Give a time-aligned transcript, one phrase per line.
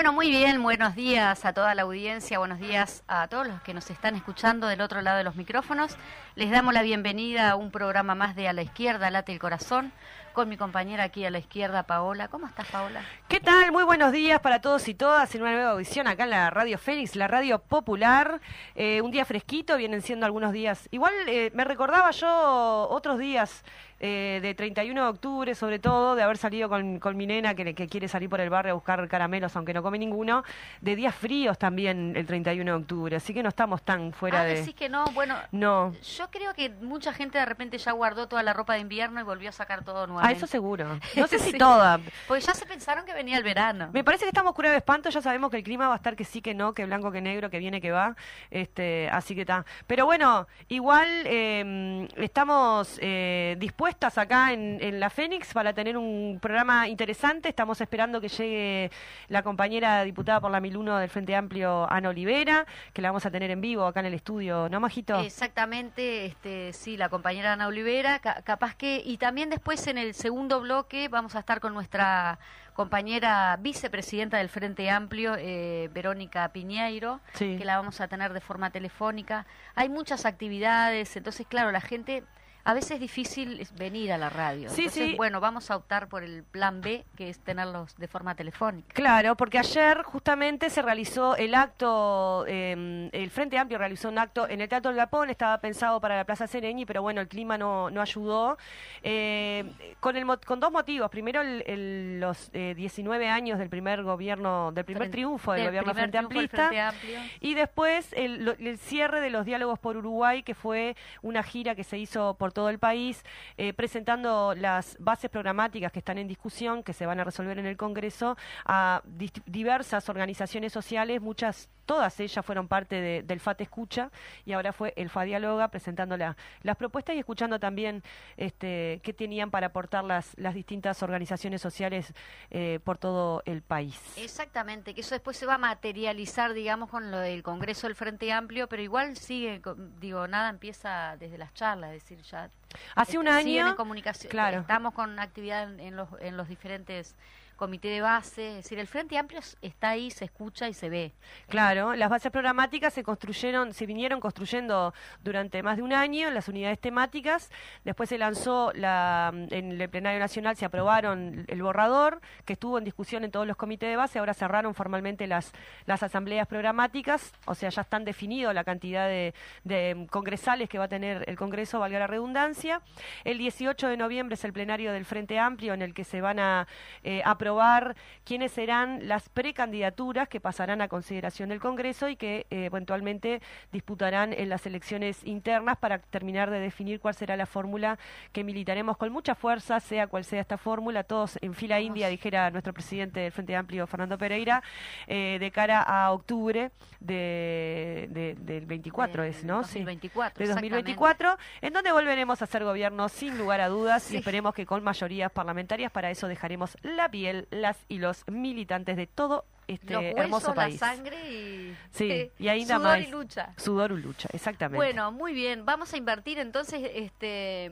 [0.00, 3.74] Bueno, muy bien, buenos días a toda la audiencia, buenos días a todos los que
[3.74, 5.94] nos están escuchando del otro lado de los micrófonos.
[6.36, 9.92] Les damos la bienvenida a un programa más de A la Izquierda, Late el Corazón,
[10.32, 12.28] con mi compañera aquí a la izquierda, Paola.
[12.28, 13.02] ¿Cómo estás, Paola?
[13.28, 13.72] ¿Qué tal?
[13.72, 16.78] Muy buenos días para todos y todas en una nueva audición acá en la Radio
[16.78, 18.40] Fénix, la radio popular.
[18.76, 20.88] Eh, un día fresquito, vienen siendo algunos días.
[20.92, 23.64] Igual eh, me recordaba yo otros días
[24.00, 27.74] eh, de 31 de octubre, sobre todo, de haber salido con, con mi nena que,
[27.74, 30.42] que quiere salir por el barrio a buscar caramelos, aunque no come ninguno,
[30.80, 33.16] de días fríos también el 31 de octubre.
[33.16, 34.54] Así que no estamos tan fuera ah, de...
[34.56, 35.92] decís que no, bueno, No.
[36.16, 39.22] yo creo que mucha gente de repente ya guardó toda la ropa de invierno y
[39.22, 40.36] volvió a sacar todo Ah, nuevamente.
[40.38, 40.98] eso seguro.
[41.16, 42.00] No sé si toda.
[42.26, 43.90] Porque ya se pensaron que venía el verano.
[43.92, 46.16] Me parece que estamos cura de espanto, ya sabemos que el clima va a estar
[46.16, 48.16] que sí, que no, que blanco, que negro, que viene, que va,
[48.50, 49.64] este, así que está.
[49.86, 53.56] Pero bueno, igual eh, estamos eh,
[53.90, 58.88] dispuestas acá en, en la Fénix para tener un programa interesante, estamos esperando que llegue
[59.28, 63.32] la compañera diputada por la 1001 del Frente Amplio, Ana Olivera, que la vamos a
[63.32, 65.18] tener en vivo acá en el estudio, ¿no, Majito?
[65.18, 70.14] Exactamente, este, sí, la compañera Ana Olivera, ca- capaz que, y también después en el
[70.14, 72.38] segundo bloque vamos a estar con nuestra
[72.74, 77.56] compañera vicepresidenta del Frente Amplio, eh, Verónica Piñeiro, Sí.
[77.58, 79.46] que la vamos a tener de forma telefónica.
[79.74, 82.22] Hay muchas actividades, entonces, claro, la gente,
[82.64, 84.68] a veces es difícil venir a la radio.
[84.70, 85.16] Sí, entonces, sí.
[85.16, 88.92] bueno, vamos a optar por el plan B, que es tenerlos de forma telefónica.
[88.94, 94.48] Claro, porque ayer justamente se realizó el acto, eh, el Frente Amplio realizó un acto
[94.48, 97.56] en el Teatro del Gapón, estaba pensado para la Plaza Sereñi, pero bueno, el clima
[97.58, 98.58] no, no ayudó,
[99.02, 99.64] eh,
[100.00, 101.10] con, el, con dos motivos.
[101.10, 105.66] Primero, el- el- los eh, 19 años del primer gobierno, del primer Frente- triunfo del,
[105.66, 106.56] gobierno Frente del Amplista.
[106.68, 107.18] Frente Amplio.
[107.40, 111.84] Y después el, el cierre de los diálogos por Uruguay, que fue una gira que
[111.84, 113.24] se hizo por todo el país,
[113.56, 117.66] eh, presentando las bases programáticas que están en discusión, que se van a resolver en
[117.66, 119.02] el Congreso, a
[119.46, 124.12] diversas organizaciones sociales, muchas, todas ellas fueron parte de- del FAT Escucha,
[124.46, 128.04] y ahora fue el FA Dialoga presentando la- las propuestas y escuchando también
[128.36, 132.14] este, qué tenían para aportar las, las distintas organizaciones sociales
[132.50, 133.98] eh, por todo el país.
[134.16, 138.30] Exactamente, que eso después se va a materializar, digamos, con lo del Congreso del Frente
[138.32, 139.60] Amplio, pero igual sigue,
[139.98, 142.48] digo, nada empieza desde las charlas, es decir, ya
[142.94, 143.68] Hace un este, año...
[143.70, 144.60] en comunicación, claro.
[144.60, 147.16] estamos con actividad en, en los, en los diferentes
[147.60, 150.88] comités de base, es decir, el Frente Amplio es- está ahí, se escucha y se
[150.88, 151.12] ve.
[151.48, 156.34] Claro, las bases programáticas se construyeron, se vinieron construyendo durante más de un año en
[156.34, 157.50] las unidades temáticas.
[157.84, 162.84] Después se lanzó la, en el plenario nacional, se aprobaron el borrador que estuvo en
[162.84, 164.18] discusión en todos los comités de base.
[164.18, 165.52] Ahora cerraron formalmente las,
[165.84, 170.84] las asambleas programáticas, o sea, ya están definidos la cantidad de, de congresales que va
[170.84, 172.80] a tener el Congreso, valga la redundancia.
[173.24, 176.38] El 18 de noviembre es el plenario del Frente Amplio en el que se van
[176.38, 176.66] a
[177.04, 182.46] eh, aprobar aprobar quiénes serán las precandidaturas que pasarán a consideración del Congreso y que
[182.50, 183.42] eh, eventualmente
[183.72, 187.98] disputarán en las elecciones internas para terminar de definir cuál será la fórmula
[188.32, 192.50] que militaremos con mucha fuerza, sea cual sea esta fórmula, todos en fila india, dijera
[192.52, 194.62] nuestro presidente del Frente Amplio, Fernando Pereira,
[195.08, 196.70] eh, de cara a octubre
[197.00, 199.62] de, del 24, es, ¿no?
[199.62, 204.54] 2024, de 2024, en donde volveremos a hacer gobierno sin lugar a dudas y esperemos
[204.54, 209.44] que con mayorías parlamentarias, para eso dejaremos la piel, las y los militantes de todo
[209.68, 210.80] este hermoso país.
[210.80, 213.54] La sangre y, sí, y ahí sudor más, y lucha.
[213.56, 214.76] Sudor y lucha, exactamente.
[214.76, 215.64] Bueno, muy bien.
[215.64, 217.70] Vamos a invertir entonces, este,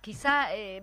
[0.00, 0.82] quizá eh,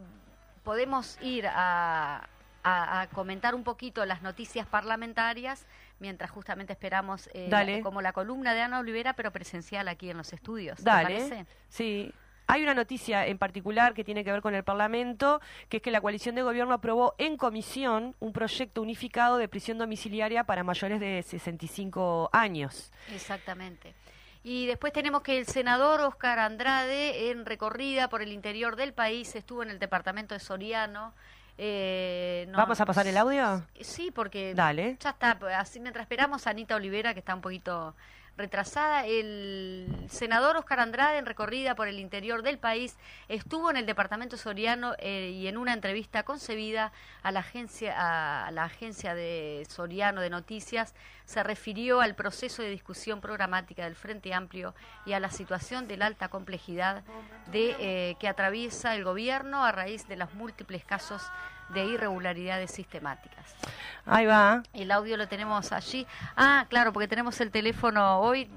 [0.63, 2.27] podemos ir a,
[2.63, 5.65] a, comentar un poquito las noticias parlamentarias
[5.99, 10.33] mientras justamente esperamos eh, como la columna de Ana Olivera, pero presencial aquí en los
[10.33, 10.83] estudios.
[10.83, 11.03] Dale.
[11.03, 11.45] parece?
[11.69, 12.13] Sí.
[12.51, 15.39] Hay una noticia en particular que tiene que ver con el Parlamento,
[15.69, 19.77] que es que la coalición de gobierno aprobó en comisión un proyecto unificado de prisión
[19.77, 22.92] domiciliaria para mayores de 65 años.
[23.13, 23.94] Exactamente.
[24.44, 29.33] Y después tenemos que el senador Oscar Andrade, en recorrida por el interior del país,
[29.33, 31.13] estuvo en el departamento de Soriano.
[31.57, 33.65] Eh, ¿Vamos a pasar el audio?
[33.80, 34.98] Sí, porque Dale.
[35.00, 35.39] ya está.
[35.57, 37.95] Así mientras esperamos a Anita Olivera, que está un poquito
[38.41, 39.05] retrasada.
[39.05, 42.97] El senador Oscar Andrade, en recorrida por el interior del país,
[43.29, 46.91] estuvo en el departamento soriano eh, y en una entrevista concebida
[47.23, 47.93] a la agencia,
[48.47, 50.93] a la agencia de Soriano de Noticias,
[51.25, 54.73] se refirió al proceso de discusión programática del Frente Amplio
[55.05, 57.03] y a la situación de la alta complejidad
[57.53, 61.21] eh, que atraviesa el gobierno a raíz de los múltiples casos
[61.73, 63.56] de irregularidades sistemáticas.
[64.06, 64.63] Ahí va.
[64.73, 66.07] El audio lo tenemos allí.
[66.35, 68.50] Ah, claro, porque tenemos el teléfono hoy.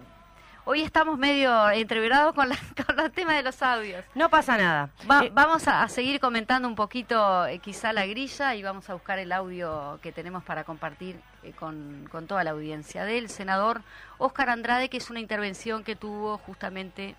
[0.67, 2.57] Hoy estamos medio entreverados con, la,
[2.87, 4.03] con los temas de los audios.
[4.15, 4.89] No pasa nada.
[5.23, 9.19] Eh, vamos a, seguir comentando un poquito eh, quizá la grilla y vamos a buscar
[9.19, 13.83] el audio que tenemos para compartir eh, con, con toda la audiencia del senador
[14.17, 17.15] Óscar Andrade, que es una intervención que tuvo justamente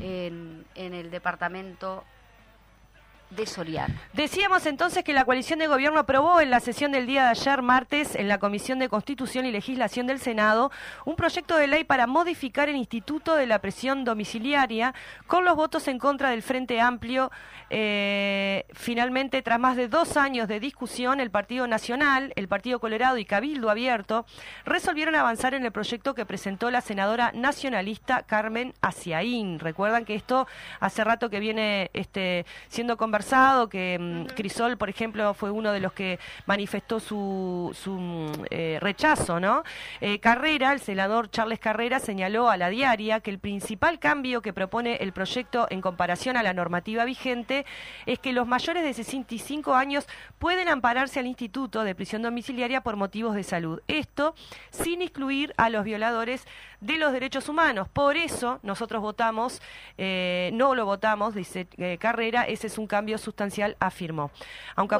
[0.00, 2.04] en, en el departamento
[3.30, 3.94] de Soriano.
[4.12, 7.62] Decíamos entonces que la coalición de gobierno aprobó en la sesión del día de ayer,
[7.62, 10.70] martes, en la Comisión de Constitución y Legislación del Senado,
[11.04, 14.94] un proyecto de ley para modificar el Instituto de la Presión Domiciliaria
[15.26, 17.32] con los votos en contra del Frente Amplio.
[17.70, 23.18] Eh, finalmente, tras más de dos años de discusión, el Partido Nacional, el Partido Colorado
[23.18, 24.26] y Cabildo Abierto
[24.64, 29.58] resolvieron avanzar en el proyecto que presentó la senadora nacionalista Carmen Aciaín.
[29.58, 30.46] Recuerdan que esto
[30.78, 33.13] hace rato que viene este, siendo conversado
[33.70, 38.78] que mm, Crisol, por ejemplo, fue uno de los que manifestó su, su mm, eh,
[38.80, 39.62] rechazo, ¿no?
[40.00, 44.52] Eh, Carrera, el senador Charles Carrera, señaló a la diaria que el principal cambio que
[44.52, 47.64] propone el proyecto en comparación a la normativa vigente
[48.06, 50.08] es que los mayores de 65 años
[50.38, 53.80] pueden ampararse al Instituto de Prisión Domiciliaria por motivos de salud.
[53.86, 54.34] Esto
[54.70, 56.46] sin excluir a los violadores
[56.80, 57.88] de los derechos humanos.
[57.88, 59.62] Por eso nosotros votamos,
[59.96, 61.66] eh, no lo votamos, dice
[61.98, 64.30] Carrera, ese es un cambio sustancial, afirmó.
[64.76, 64.96] Aunque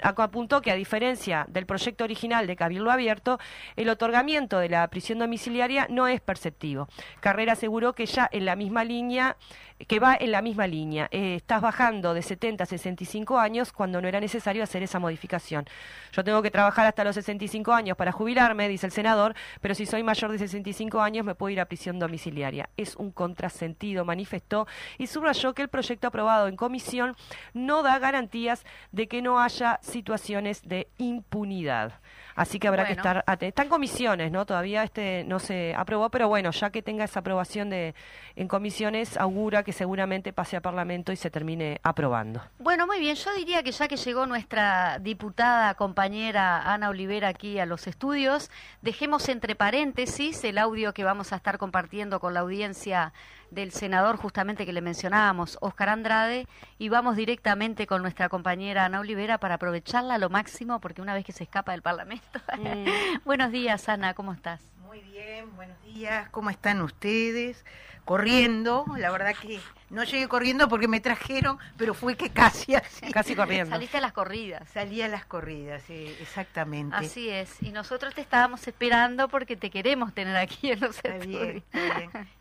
[0.00, 3.38] apuntó que a diferencia del proyecto original de Cabildo Abierto,
[3.76, 6.88] el otorgamiento de la prisión domiciliaria no es perceptivo.
[7.20, 9.36] Carrera aseguró que ya en la misma línea
[9.86, 11.08] que va en la misma línea.
[11.10, 15.66] Eh, estás bajando de 70 a 65 años cuando no era necesario hacer esa modificación.
[16.12, 19.86] Yo tengo que trabajar hasta los 65 años para jubilarme, dice el senador, pero si
[19.86, 22.68] soy mayor de 65 años me puedo ir a prisión domiciliaria.
[22.76, 24.66] Es un contrasentido, manifestó,
[24.98, 27.14] y subrayó que el proyecto aprobado en comisión
[27.54, 32.00] no da garantías de que no haya situaciones de impunidad.
[32.34, 34.46] Así que habrá que estar Está en comisiones, ¿no?
[34.46, 37.94] Todavía este no se aprobó, pero bueno, ya que tenga esa aprobación de
[38.36, 42.42] en comisiones, augura que seguramente pase a Parlamento y se termine aprobando.
[42.58, 43.16] Bueno, muy bien.
[43.16, 48.50] Yo diría que ya que llegó nuestra diputada compañera Ana Olivera aquí a los estudios,
[48.82, 53.12] dejemos entre paréntesis el audio que vamos a estar compartiendo con la audiencia
[53.50, 56.46] del senador justamente que le mencionábamos, Oscar Andrade,
[56.78, 61.14] y vamos directamente con nuestra compañera Ana Olivera para aprovecharla a lo máximo, porque una
[61.14, 62.40] vez que se escapa del Parlamento.
[62.58, 62.84] Mm.
[63.24, 64.60] Buenos días, Ana, ¿cómo estás?
[64.88, 67.62] Muy bien, buenos días, ¿cómo están ustedes?
[68.06, 73.12] Corriendo, la verdad que no llegué corriendo porque me trajeron, pero fue que casi así.
[73.12, 73.68] Casi corriendo.
[73.68, 74.66] Saliste a las corridas.
[74.70, 76.96] Salí a las corridas, exactamente.
[76.96, 77.62] Así es.
[77.62, 81.62] Y nosotros te estábamos esperando porque te queremos tener aquí en los está bien.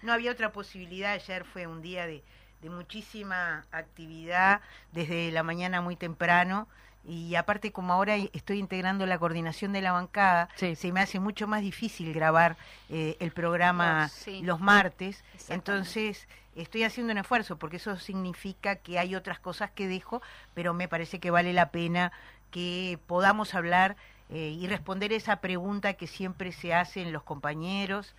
[0.01, 1.12] No había otra posibilidad.
[1.12, 2.24] Ayer fue un día de,
[2.62, 4.62] de muchísima actividad,
[4.94, 6.70] desde la mañana muy temprano
[7.08, 11.48] y aparte como ahora estoy integrando la coordinación de la bancada, se me hace mucho
[11.48, 12.58] más difícil grabar
[12.90, 14.12] eh, el programa
[14.42, 19.88] los martes, entonces estoy haciendo un esfuerzo porque eso significa que hay otras cosas que
[19.88, 20.22] dejo,
[20.54, 22.12] pero me parece que vale la pena
[22.52, 23.96] que podamos hablar
[24.30, 28.16] eh, y responder esa pregunta que siempre se hacen los compañeros,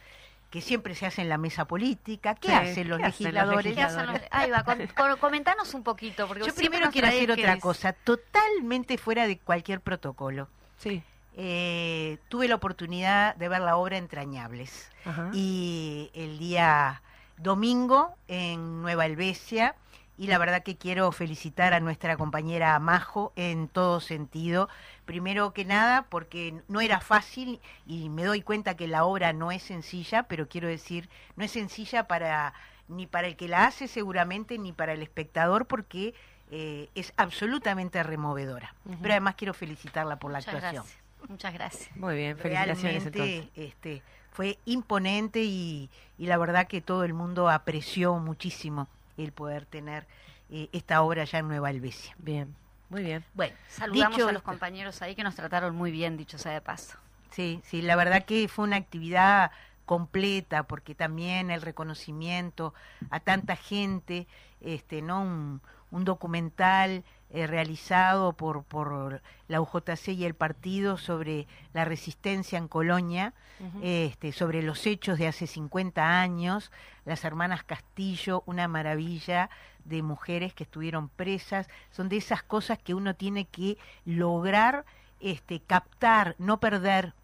[0.51, 2.35] que siempre se hace en la mesa política.
[2.35, 3.75] ¿Qué Sí, hacen los ¿qué hacen los legisladores?
[3.75, 6.27] ¿Qué hacen los- Ahí va, con- con- comentanos un poquito.
[6.27, 10.49] Porque Yo primero quiero que otra es- cosa, totalmente fuera de cualquier protocolo.
[10.79, 11.03] Sí.
[11.37, 15.31] Eh, tuve la oportunidad de ver la obra Entrañables Ajá.
[15.33, 17.03] y el día
[17.37, 19.77] domingo en Nueva Helvecia
[20.19, 24.69] y la verdad que quiero felicitar a nuestra compañera Majo en todo sentido.
[25.05, 29.53] Primero que nada porque no era fácil y me doy cuenta que la obra no
[29.53, 32.53] es sencilla, pero quiero decir, no es sencilla para
[32.89, 36.15] ni para el que la hace seguramente ni para el espectador porque
[36.51, 38.75] eh, es absolutamente removedora.
[39.01, 41.29] Pero además quiero felicitarla por la Muchas actuación gracias.
[41.29, 41.97] Muchas gracias.
[41.97, 43.51] Muy bien, felicitaciones realmente entonces.
[43.55, 49.67] este, fue imponente y, y la verdad que todo el mundo apreció muchísimo el poder
[49.67, 50.07] tener
[50.51, 52.15] eh, esta obra ya en Nueva Helvecia.
[52.19, 52.55] Bien,
[52.89, 53.25] muy bien.
[53.35, 56.53] Bueno, Saludamos dicho a los esto- compañeros ahí que nos trataron muy bien, dicho sea
[56.53, 56.97] de paso.
[57.31, 59.51] Sí, sí, la verdad que fue una actividad
[59.85, 62.75] completa porque también el reconocimiento
[63.11, 64.27] a tanta gente,
[64.61, 65.23] este, ¿no?
[65.23, 65.61] Un,
[65.91, 72.69] un documental eh, realizado por, por la UJC y el partido sobre la resistencia en
[72.69, 73.35] Colonia,
[73.83, 76.71] este, sobre los hechos de hace 50 años,
[77.05, 79.51] las hermanas Castillo, una maravilla
[79.85, 84.85] de mujeres que estuvieron presas, son de esas cosas que uno tiene que lograr
[85.21, 87.15] este, captar, no perder.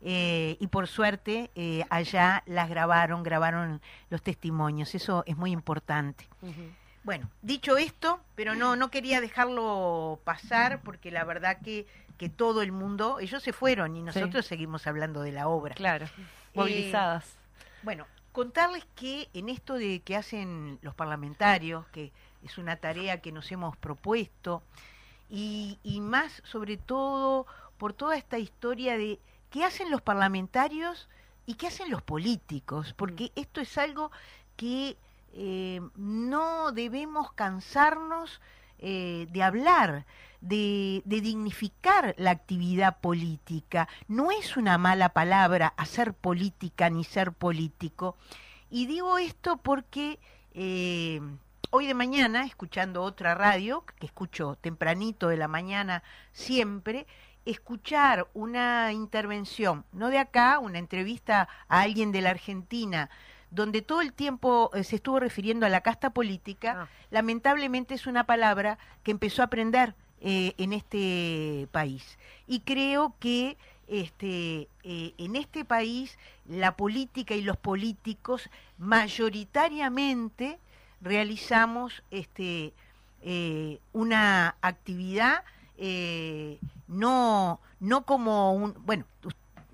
[0.00, 6.28] Eh, y por suerte eh, allá las grabaron, grabaron los testimonios, eso es muy importante.
[7.08, 11.86] Bueno, dicho esto, pero no, no quería dejarlo pasar porque la verdad que,
[12.18, 15.74] que todo el mundo, ellos se fueron y nosotros seguimos hablando de la obra.
[15.74, 16.04] Claro,
[16.52, 17.24] movilizadas.
[17.82, 22.12] Bueno, contarles que en esto de que hacen los parlamentarios, que
[22.42, 24.62] es una tarea que nos hemos propuesto,
[25.30, 27.46] y, y más sobre todo
[27.78, 31.08] por toda esta historia de qué hacen los parlamentarios
[31.46, 34.12] y qué hacen los políticos, porque esto es algo
[34.58, 34.98] que
[35.32, 38.40] eh, no debemos cansarnos
[38.78, 40.06] eh, de hablar,
[40.40, 43.88] de, dignificar la actividad política.
[44.06, 48.16] No es una mala palabra hacer política ni ser político.
[48.70, 50.20] Y digo esto porque
[50.54, 51.20] eh,
[51.70, 57.06] hoy de mañana, escuchando otra radio, que escucho tempranito de la mañana siempre,
[57.44, 63.10] escuchar una intervención, no de acá, una entrevista a alguien de la Argentina,
[63.50, 66.88] donde todo el tiempo eh, se estuvo refiriendo a la casta política, Ah.
[67.10, 72.18] lamentablemente es una palabra que empezó a aprender eh, en este país.
[72.46, 80.58] Y creo que este, eh, en este país la política y los políticos mayoritariamente
[81.00, 82.72] realizamos este,
[83.22, 85.42] eh, una actividad
[85.76, 88.74] eh, no, no como un...
[88.84, 89.04] Bueno,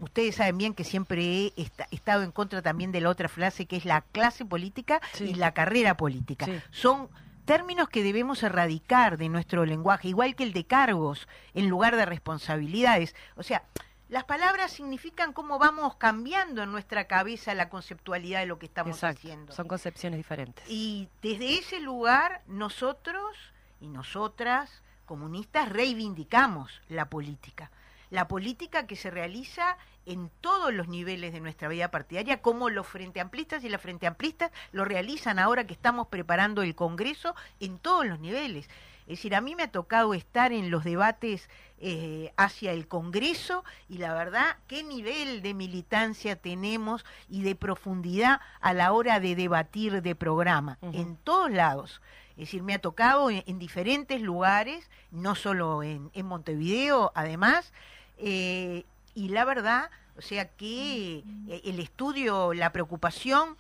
[0.01, 3.67] ustedes saben bien que siempre he esta- estado en contra también de la otra frase
[3.67, 5.25] que es la clase política Sí.
[5.25, 6.47] y la carrera política.
[6.47, 6.61] Sí.
[6.71, 7.09] Son
[7.45, 12.07] términos que debemos erradicar de nuestro lenguaje, igual que el de cargos en lugar de
[12.07, 13.15] responsabilidades.
[13.37, 13.63] O sea,
[14.09, 18.97] las palabras significan cómo vamos cambiando en nuestra cabeza la conceptualidad de lo que estamos
[18.97, 19.53] Exacto, haciendo.
[19.53, 20.65] son concepciones diferentes.
[20.69, 23.37] Y desde ese lugar nosotros
[23.81, 27.71] y nosotras, comunistas, reivindicamos la política.
[28.11, 32.87] La política que se realiza en todos los niveles de nuestra vida partidaria, como los
[32.87, 37.79] frente amplistas y las frente amplistas lo realizan ahora que estamos preparando el Congreso en
[37.79, 38.69] todos los niveles.
[39.07, 43.63] Es decir, a mí me ha tocado estar en los debates eh, hacia el Congreso
[43.89, 49.35] y la verdad, qué nivel de militancia tenemos y de profundidad a la hora de
[49.35, 52.01] debatir de programa, en todos lados.
[52.37, 57.73] Es decir, me ha tocado en, en diferentes lugares, no solo en, Montevideo, además,
[58.19, 63.57] eh, y la verdad, o sea que eh, el estudio, la preocupación,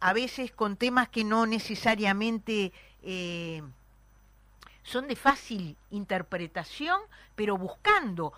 [0.00, 2.72] a veces con temas que no necesariamente
[3.02, 3.62] eh,
[4.82, 7.00] son de fácil interpretación,
[7.36, 8.32] pero buscando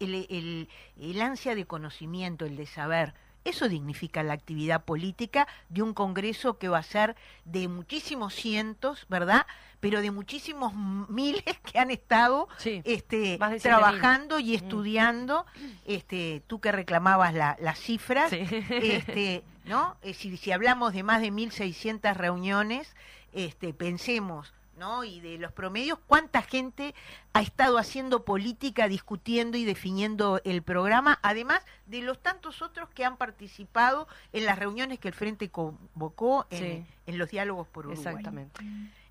[0.00, 0.68] el, el-
[1.00, 3.14] el ansia de conocimiento, el de saber.
[3.44, 9.04] Eso dignifica la actividad política de un Congreso que va a ser de muchísimos cientos,
[9.08, 9.46] ¿verdad?
[9.80, 13.62] Pero de muchísimos miles que han estado Sí, este, Más de 7.000.
[13.62, 14.54] trabajando y Mm.
[14.54, 15.46] estudiando.
[15.84, 18.38] Este, tú que reclamabas la- las cifras, sí.
[18.70, 19.96] este, ¿no?
[20.02, 22.94] Decir, si hablamos de más de 1.600 reuniones,
[23.34, 25.04] este, pensemos, ¿no?
[25.04, 26.94] Y de los promedios, ¿cuánta gente
[27.32, 33.04] ha estado haciendo política, discutiendo y definiendo el programa, además de los tantos otros que
[33.04, 36.86] han participado en las reuniones que el Frente convocó en, Sí.
[37.06, 38.06] en los diálogos por Uruguay?
[38.06, 38.60] Exactamente.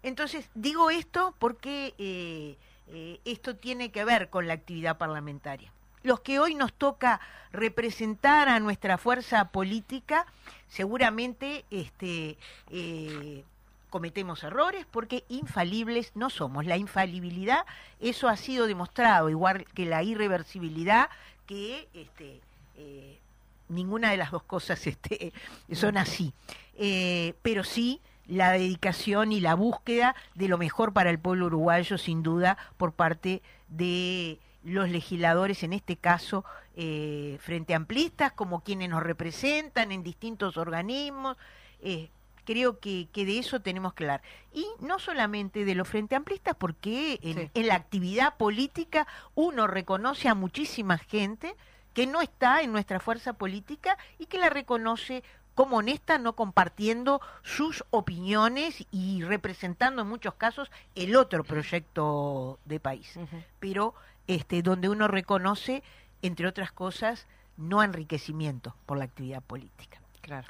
[0.02, 5.72] Entonces, digo esto porque eh, eh, esto tiene que ver con la actividad parlamentaria.
[6.04, 7.22] Los que hoy nos toca
[7.54, 10.26] representar a nuestra fuerza política,
[10.68, 12.38] seguramente este,
[12.70, 13.46] eh,
[13.94, 16.66] cometemos errores porque infalibles no somos.
[16.66, 17.64] La infalibilidad,
[18.00, 21.12] eso ha sido demostrado, igual que la irreversibilidad,
[21.46, 22.42] que este,
[22.76, 23.20] eh,
[23.70, 25.32] ninguna de las dos cosas este,
[25.74, 26.34] son así.
[26.76, 32.00] Eh, pero sí la dedicación y la búsqueda de lo mejor para el pueblo uruguayo,
[32.00, 36.46] sin duda, por parte de los legisladores, en este caso,
[36.76, 41.38] eh, frente amplistas, como quienes nos representan en distintos organismos.
[42.46, 44.22] Creo que, que, de eso tenemos que hablar.
[44.54, 47.52] Y no solamente de los frente amplistas, porque en, sí.
[47.54, 51.56] en la actividad política uno reconoce a muchísima gente
[51.94, 55.24] que no está en nuestra fuerza política y que la reconoce
[55.56, 62.80] como honesta, no compartiendo sus opiniones y representando en muchos casos el otro proyecto de
[62.80, 63.16] país.
[63.16, 63.44] Uh -huh.
[63.60, 63.94] Pero
[64.28, 65.84] este, donde uno reconoce,
[66.22, 70.02] entre otras cosas, no enriquecimiento por la actividad política.
[70.22, 70.48] Claro.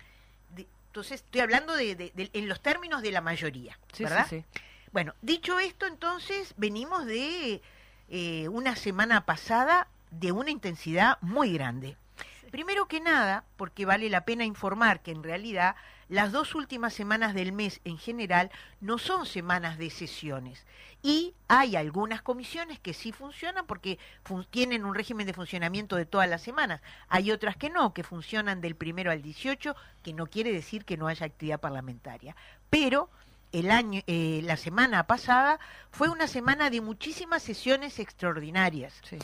[0.93, 4.27] Entonces, estoy hablando de, de, de, en los términos de la mayoría, sí, ¿verdad?
[4.29, 4.59] Sí, sí.
[4.91, 7.63] Bueno, dicho esto, entonces, venimos de
[8.09, 11.97] eh, una semana pasada de una intensidad muy grande.
[12.51, 15.75] Primero que nada, porque vale la pena informar que en realidad
[16.09, 20.65] las dos últimas semanas del mes en general no son semanas de sesiones.
[21.01, 26.05] Y hay algunas comisiones que sí funcionan porque fun tienen un régimen de funcionamiento de
[26.05, 26.81] todas las semanas.
[27.09, 30.97] Hay otras que no, que funcionan del primero al 18, que no quiere decir que
[30.97, 32.35] no haya actividad parlamentaria.
[32.69, 33.09] Pero
[33.51, 35.59] el año, eh, la semana pasada
[35.91, 38.93] fue una semana de muchísimas sesiones extraordinarias.
[39.03, 39.17] Sí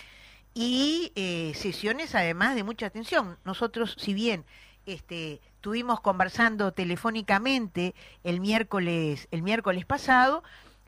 [0.54, 3.38] y eh, sesiones además de mucha atención.
[3.46, 4.46] Nosotros, si bien
[4.86, 10.42] este, estuvimos conversando telefónicamente el miércoles, el miércoles pasado,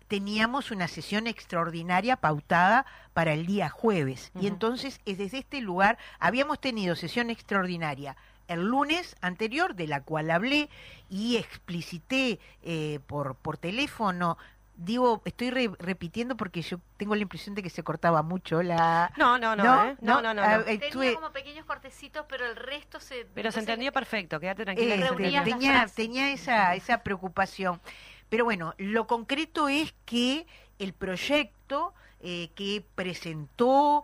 [0.08, 4.32] teníamos una sesión extraordinaria pautada para el día jueves.
[4.34, 4.44] Uh -huh.
[4.44, 8.16] Y entonces, es desde este lugar, habíamos tenido sesión extraordinaria
[8.48, 10.70] el lunes anterior, de la cual hablé
[11.10, 14.38] y explicité eh, por, por teléfono
[14.84, 19.12] digo, estoy re repitiendo porque yo tengo la impresión de que se cortaba mucho la...
[19.18, 19.86] No, no, no, ¿No?
[19.86, 19.98] ¿eh?
[20.02, 20.64] no, no, no, no.
[20.64, 21.14] Tenía estuve...
[21.14, 23.26] como pequeños cortecitos, pero el resto se...
[23.34, 24.96] Pero se entendió perfecto, quédate tranquila.
[24.96, 27.80] Eh, que tenía, tenía esa, esa preocupación.
[28.30, 30.48] Pero bueno, lo concreto es que
[30.80, 34.04] el proyecto eh, que presentó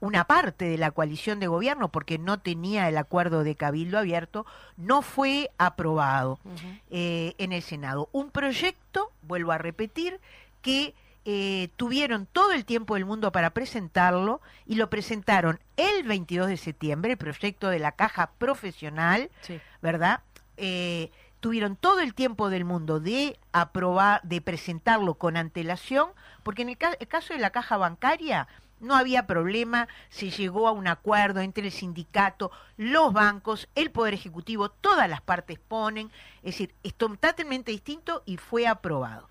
[0.00, 4.44] una parte de la coalición de gobierno, porque no tenía el acuerdo de cabildo abierto,
[4.76, 6.80] no fue aprobado uh -huh.
[6.90, 8.08] eh, en el Senado.
[8.12, 10.20] Un proyecto, vuelvo a repetir,
[10.62, 16.48] que eh, tuvieron todo el tiempo del mundo para presentarlo y lo presentaron el 22
[16.48, 19.60] de septiembre, el proyecto de la caja profesional, sí.
[19.82, 20.22] ¿verdad?
[20.56, 21.10] Eh,
[21.40, 26.08] tuvieron todo el tiempo del mundo de aprobar, de presentarlo con antelación,
[26.42, 28.48] porque en el, ca el caso de la caja bancaria,
[28.80, 34.14] no había problema, se llegó a un acuerdo entre el sindicato, los bancos, el Poder
[34.14, 39.28] Ejecutivo, todas las partes ponen, es decir, es totalmente distinto y fue aprobado.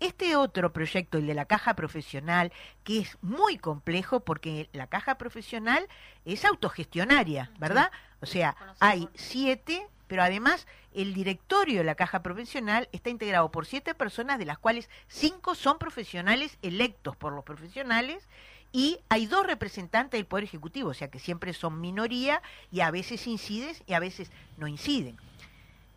[0.00, 2.52] Este otro proyecto, el de la caja profesional,
[2.82, 5.88] que es muy complejo porque la caja profesional
[6.24, 7.90] es autogestionaria, ¿verdad?
[8.20, 13.66] O sea, hay siete, pero además el directorio de la caja profesional está integrado por
[13.66, 18.28] siete personas, de las cuales cinco son profesionales electos por los profesionales
[18.74, 22.90] y hay dos representantes del Poder Ejecutivo, o sea que siempre son minoría y a
[22.90, 25.16] veces inciden y a veces no inciden.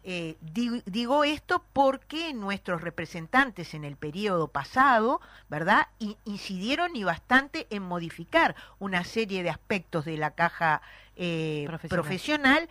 [0.03, 7.03] Eh, digo, digo, esto porque nuestros representantes en el periodo pasado, ¿verdad?, I incidieron y
[7.03, 10.83] bastante en modificar una serie de aspectos de la caja
[11.15, 12.03] eh, profesional.
[12.03, 12.69] profesional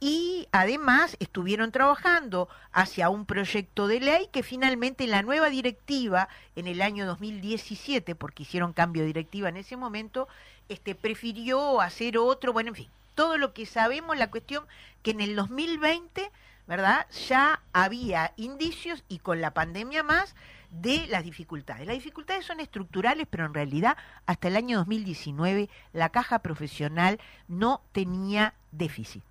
[0.00, 6.66] y además estuvieron trabajando hacia un proyecto de ley que finalmente la nueva directiva en
[6.66, 10.28] el año 2017, porque hicieron cambio de directiva en ese momento,
[10.68, 14.64] este prefirió hacer otro, bueno, en fin, todo lo que sabemos, la cuestión
[15.02, 16.30] que en el 2020,
[16.68, 17.06] ¿verdad?
[17.28, 20.36] Ya había indicios y con la pandemia más
[20.70, 21.86] de las dificultades.
[21.86, 27.80] Las dificultades son estructurales, pero en realidad hasta el año 2019 la caja profesional no
[27.92, 29.24] tenía déficit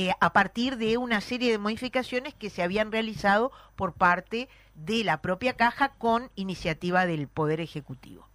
[0.00, 5.04] eh, a partir de una serie de modificaciones que se habían realizado por parte de
[5.04, 8.26] la propia caja con iniciativa del Poder Ejecutivo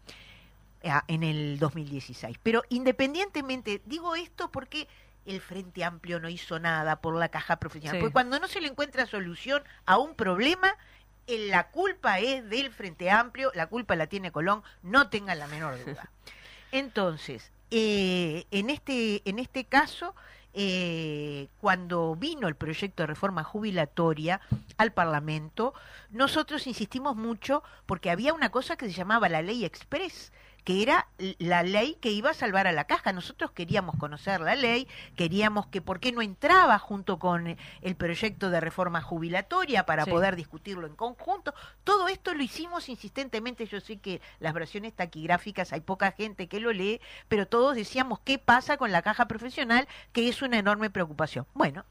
[0.83, 2.37] eh, en el 2016.
[2.43, 4.87] Pero independientemente, digo esto porque
[5.25, 7.99] el Frente Amplio no hizo nada por la caja profesional, sí.
[7.99, 10.77] porque cuando no se le encuentra solución a un problema,
[11.25, 15.47] eh, la culpa es del Frente Amplio, la culpa la tiene Colón, no tengan la
[15.47, 16.11] menor duda.
[16.71, 20.13] Entonces, en, este, en este caso,
[20.57, 24.39] eh, cuando vino el proyecto de reforma jubilatoria
[24.77, 25.73] al Parlamento,
[26.11, 30.31] nosotros insistimos mucho porque había una cosa que se llamaba la ley express,
[30.65, 31.07] que era
[31.39, 33.13] la ley que iba a salvar a la caja.
[33.13, 38.49] Nosotros queríamos conocer la ley, queríamos que por qué no entraba junto con el proyecto
[38.49, 40.11] de reforma jubilatoria para Sí.
[40.11, 41.53] poder discutirlo en conjunto.
[41.83, 43.65] Todo esto lo hicimos insistentemente.
[43.67, 46.99] Yo sé que las versiones taquigráficas hay poca gente que lo lee,
[47.29, 51.45] pero todos decíamos qué pasa con la caja profesional, que es una enorme preocupación.
[51.53, 51.85] Bueno,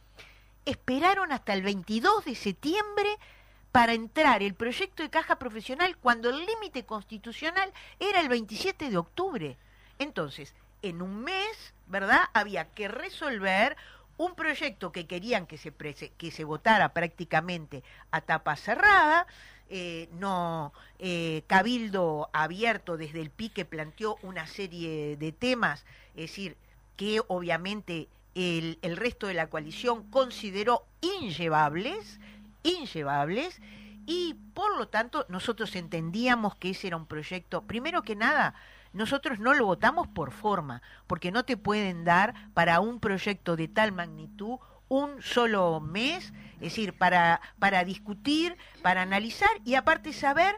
[0.64, 3.18] esperaron hasta el 22 de septiembre
[3.74, 8.96] para entrar el proyecto de caja profesional cuando el límite constitucional era el 27 de
[8.96, 9.56] octubre.
[9.98, 12.20] Entonces, en un mes, ¿verdad?
[12.34, 13.76] Había que resolver
[14.16, 17.82] un proyecto que querían que se, prese- que se votara prácticamente
[18.12, 19.26] a tapa cerrada.
[19.68, 25.84] eh, no, eh, Cabildo abierto desde el pique planteó una serie de temas,
[26.14, 26.56] es decir,
[26.96, 28.06] que obviamente
[28.36, 32.20] el, el resto de la coalición consideró inllevables,
[32.64, 33.60] inllevables,
[34.06, 38.54] y por lo tanto nosotros entendíamos que ese era un proyecto, primero que nada,
[38.92, 43.68] nosotros no lo votamos por forma, porque no te pueden dar para un proyecto de
[43.68, 50.56] tal magnitud un solo mes, es decir, para, para discutir, para analizar y aparte saber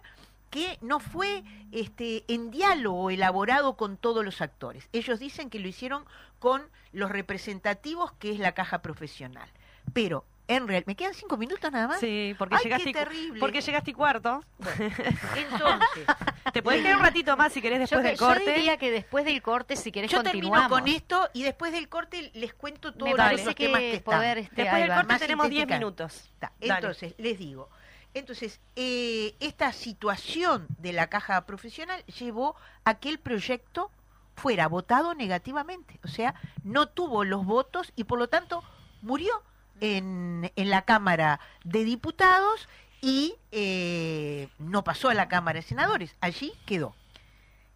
[0.51, 4.89] que no fue este, en diálogo elaborado con todos los actores.
[4.93, 6.05] Ellos dicen que lo hicieron
[6.39, 9.49] con los representativos, que es la caja profesional.
[9.93, 12.01] Pero, en real, ¿me quedan cinco minutos nada más?
[12.01, 13.41] Sí, porque Ay, llegaste, qué terrible.
[13.41, 14.43] porque llegaste y cuarto.
[15.37, 16.07] Entonces,
[16.53, 18.55] Te podés quedar un ratito más si querés después yo, del yo corte.
[18.55, 22.31] diría que después del corte, si querés, yo termino con esto y después del corte
[22.35, 24.39] les cuento todos los temas que están.
[24.39, 25.79] este, Después del corte tenemos 10 sintética.
[25.79, 26.15] minutos.
[26.35, 26.53] Está.
[26.61, 26.75] Dale.
[26.75, 27.69] Entonces, les digo,
[28.15, 33.91] entonces, eh, esta situación de la caja profesional llevó a que el proyecto
[34.37, 38.63] fuera votado negativamente, o sea, no tuvo los votos y por lo tanto
[39.03, 39.43] murió
[39.81, 42.69] en, en la Cámara de Diputados
[43.01, 46.95] y eh, no pasó a la Cámara de Senadores, allí quedó.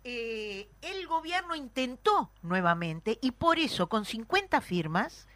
[0.03, 5.27] Eh, el gobierno intentó nuevamente y por eso con 50 firmas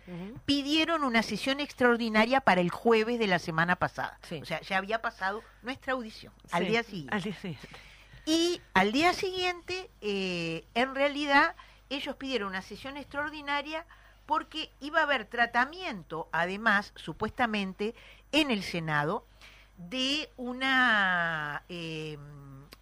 [0.45, 4.19] pidieron una sesión extraordinaria para el jueves de la semana pasada.
[4.23, 4.41] Sí.
[4.43, 7.15] O sea, ya había pasado nuestra audición al día siguiente.
[7.15, 7.69] al día siguiente.
[8.27, 11.55] Y al día siguiente, eh, en realidad,
[11.91, 13.87] ellos pidieron una sesión extraordinaria
[14.27, 17.95] porque iba a haber tratamiento, además, supuestamente,
[18.33, 19.27] en el Senado,
[19.77, 22.19] de una eh,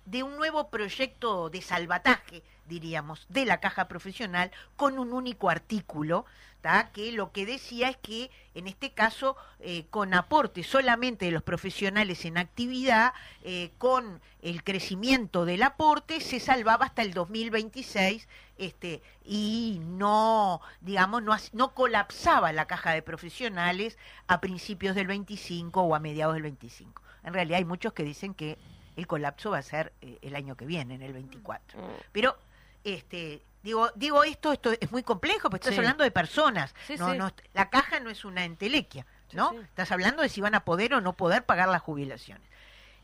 [0.04, 6.24] de un nuevo proyecto de salvataje, diríamos, de la caja profesional con un único artículo,
[6.60, 6.90] ¿tá?
[6.92, 11.42] que lo que decía es que en este caso eh, con aporte solamente de los
[11.42, 18.28] profesionales en actividad, eh, con el crecimiento del aporte se salvaba hasta el 2026
[18.66, 25.80] este y no digamos no, no colapsaba la caja de profesionales a principios del 25
[25.82, 27.02] o a mediados del 25.
[27.24, 28.58] En realidad hay muchos que dicen que
[28.96, 31.78] el colapso va a ser eh, el año que viene, en el 24.
[31.80, 31.84] Mm.
[32.12, 32.36] Pero
[32.84, 35.78] este digo digo esto esto es muy complejo, porque estás Sí.
[35.78, 36.74] hablando de personas.
[36.86, 37.18] Sí, no, sí.
[37.18, 39.52] no, la caja no es una entelequia, ¿no?
[39.60, 42.46] Estás hablando de si van a poder o no poder pagar las jubilaciones.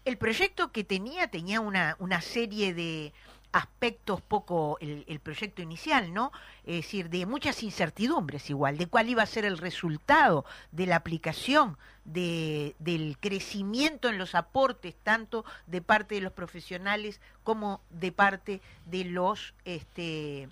[0.04, 3.12] El proyecto que tenía tenía una, una serie de
[3.52, 6.32] aspectos poco el, el proyecto inicial, ¿no?
[6.64, 10.96] Es decir, de muchas incertidumbres igual, de cuál iba a ser el resultado de la
[10.96, 18.12] aplicación de, del crecimiento en los aportes, tanto de parte de los profesionales como de
[18.12, 20.48] parte de los este,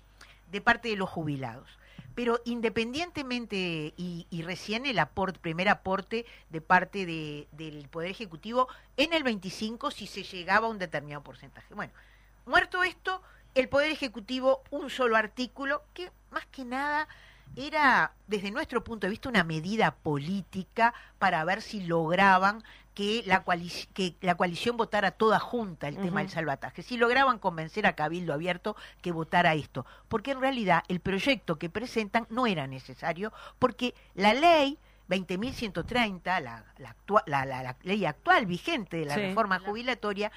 [0.51, 1.69] de parte de los jubilados.
[2.15, 8.67] Pero independientemente, y, y recién el aporte, primer aporte de parte de- del Poder Ejecutivo
[8.97, 11.71] en el 25 si se llegaba a un determinado porcentaje.
[11.75, 11.93] Bueno,
[12.47, 13.21] muerto esto,
[13.55, 17.07] el Poder Ejecutivo, un solo artículo que más que nada
[17.55, 23.45] era, desde nuestro punto de vista, una medida política para ver si lograban que la,
[23.45, 27.93] coalic- que la coalición votara toda junta el tema del salvataje, si lograban convencer a
[27.93, 33.31] Cabildo Abierto que votara esto, porque en realidad el proyecto que presentan no era necesario,
[33.59, 34.77] porque la ley
[35.09, 36.95] 20.130, la, la,
[37.27, 39.21] la- la- la ley actual vigente de la Sí.
[39.21, 40.31] reforma jubilatoria,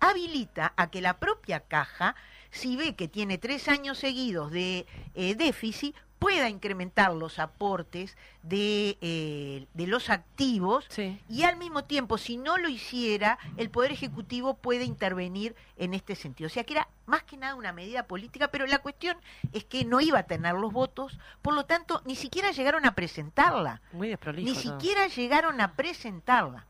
[0.00, 2.14] habilita a que la propia caja,
[2.50, 8.96] si ve que tiene tres años seguidos de eh, déficit, pueda incrementar los aportes de,
[9.00, 11.20] eh, de los activos Sí.
[11.28, 16.14] y al mismo tiempo, si no lo hiciera, el Poder Ejecutivo puede intervenir en este
[16.14, 16.46] sentido.
[16.46, 19.16] O sea que era más que nada una medida política, pero la cuestión
[19.52, 22.94] es que no iba a tener los votos, por lo tanto, ni siquiera llegaron a
[22.94, 23.82] presentarla.
[23.92, 24.48] Muy desprolijo.
[24.48, 26.66] Ni siquiera llegaron a presentarla.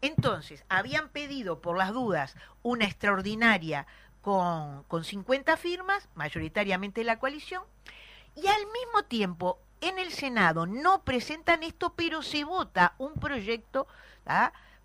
[0.00, 3.86] Entonces, habían pedido, por las dudas, una extraordinaria
[4.22, 7.62] con, con 50 firmas, mayoritariamente de la coalición,
[8.42, 13.86] y al mismo tiempo En el Senado no presentan esto, pero se vota un proyecto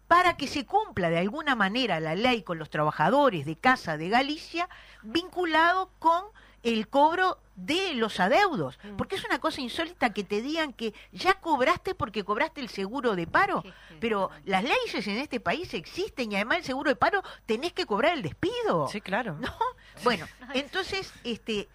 [0.07, 4.09] para que se cumpla de alguna manera la ley con los trabajadores de Casa de
[4.09, 4.69] Galicia
[5.01, 6.23] vinculado con
[6.61, 8.95] el cobro de los adeudos, Mm.
[8.95, 13.15] porque es una cosa insólita que te digan que ya cobraste porque cobraste el seguro
[13.15, 13.63] de paro,
[13.99, 17.85] pero las leyes en este país existen y además el seguro de paro tenés que
[17.85, 18.87] cobrar el despido.
[18.87, 19.35] Sí, claro.
[19.39, 19.53] ¿No?
[20.03, 21.67] Bueno, entonces, este,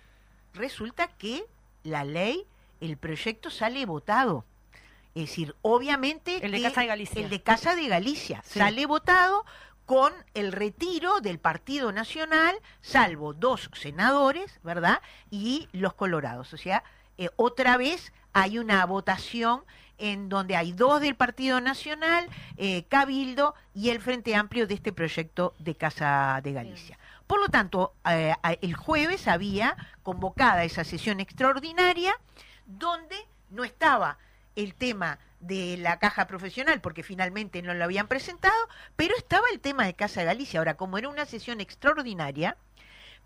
[0.55, 1.45] resulta que
[1.89, 2.47] la ley,
[2.81, 4.45] el proyecto sale votado.
[5.15, 7.21] Es decir, obviamente El de Casa de Galicia.
[7.23, 8.59] el de Casa de Galicia Sí.
[8.61, 9.45] sale votado
[9.87, 15.01] con el retiro del Partido Nacional, salvo dos senadores, ¿verdad?
[15.31, 16.53] Y los colorados.
[16.53, 16.85] O sea,
[17.17, 19.63] eh, otra vez hay una votación
[19.97, 24.93] en donde hay dos del Partido Nacional, eh, Cabildo y el Frente Amplio de este
[24.93, 26.99] proyecto de Casa de Galicia.
[27.29, 32.19] Por lo tanto, eh, el jueves había convocada esa sesión extraordinaria
[32.67, 33.17] donde
[33.51, 34.19] no estaba
[34.57, 38.57] el tema de la caja profesional, porque finalmente no lo habían presentado,
[38.97, 40.59] pero estaba el tema de Casa de Galicia.
[40.59, 42.57] Ahora, como era una sesión extraordinaria,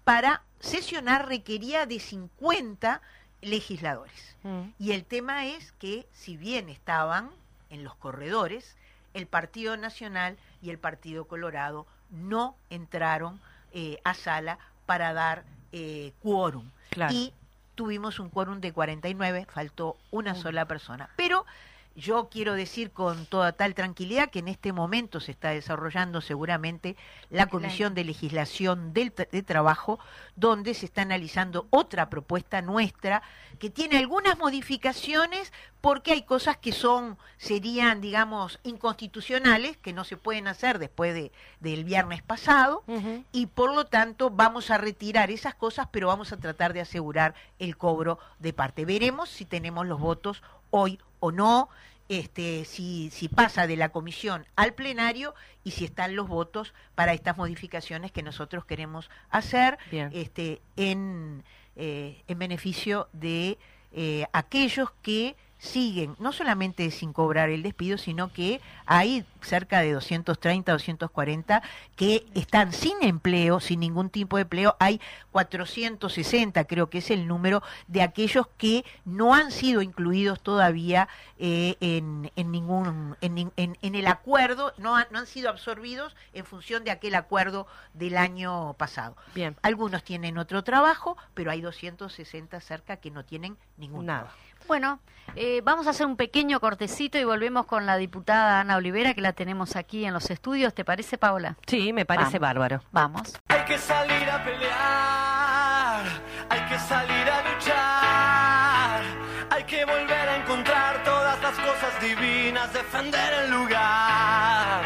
[0.05, 3.01] para sesionar requería de 50
[3.41, 4.37] legisladores.
[4.43, 4.71] Mm.
[4.81, 7.31] Y el tema es que, si bien estaban
[7.71, 8.77] en los corredores,
[9.15, 13.41] el Partido Nacional y el Partido Colorado no entraron
[13.73, 16.69] eh, a sala para dar eh, quórum.
[16.91, 17.15] Claro.
[17.15, 17.33] Y
[17.75, 21.09] tuvimos un quórum de 49, faltó una sola persona.
[21.17, 21.47] Pero
[21.95, 26.97] yo quiero decir con toda tal tranquilidad que en este momento se está desarrollando seguramente
[27.31, 29.99] la Comisión de Legislación del de Trabajo,
[30.37, 33.23] donde se está analizando otra propuesta nuestra
[33.59, 40.17] que tiene algunas modificaciones porque hay cosas que son serían digamos inconstitucionales que no se
[40.17, 42.85] pueden hacer después de, del viernes pasado
[43.33, 47.35] y por lo tanto vamos a retirar esas cosas, pero vamos a tratar de asegurar
[47.59, 48.85] el cobro de parte.
[48.85, 50.43] Veremos si tenemos los votos
[50.73, 51.69] hoy o no,
[52.09, 57.15] este, si, si pasa de la comisión al plenario y si están los votos para
[57.15, 60.11] estas modificaciones que nosotros queremos hacer Bien.
[60.13, 61.45] este, en,
[61.77, 63.57] eh, en beneficio de
[63.93, 65.37] eh, aquellos que
[65.73, 71.63] siguen, no solamente sin cobrar el despido, sino que hay cerca de 230, 240
[71.95, 74.75] que están sin empleo, sin ningún tipo de empleo.
[74.81, 81.09] Hay 460, creo que es el número de aquellos que no han sido incluidos todavía
[81.39, 86.17] eh, en, en ningún en, en- en el acuerdo, no han, no han sido absorbidos
[86.33, 89.17] en función de aquel acuerdo del año pasado.
[89.35, 89.57] Bien.
[89.63, 94.21] Algunos tienen otro trabajo, pero hay 260 cerca que no tienen ningún Nada.
[94.23, 94.39] trabajo.
[94.69, 95.01] Bueno,
[95.35, 99.21] eh, vamos a hacer un pequeño cortecito y volvemos con la diputada Ana Olivera, que
[99.21, 100.75] la tenemos aquí en los estudios.
[100.75, 101.57] ¿Te parece, Paula?
[101.67, 102.41] Sí, me parece Vamos.
[102.41, 102.83] bárbaro.
[102.93, 103.41] Vamos.
[103.49, 106.05] Hay que salir a pelear,
[106.49, 109.03] hay que salir a luchar,
[109.51, 114.83] hay que volver a encontrar todas las cosas divinas, defender el lugar.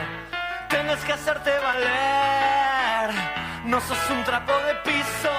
[0.68, 3.14] Tienes que hacerte valer,
[3.66, 5.30] no sos un trapo de piso.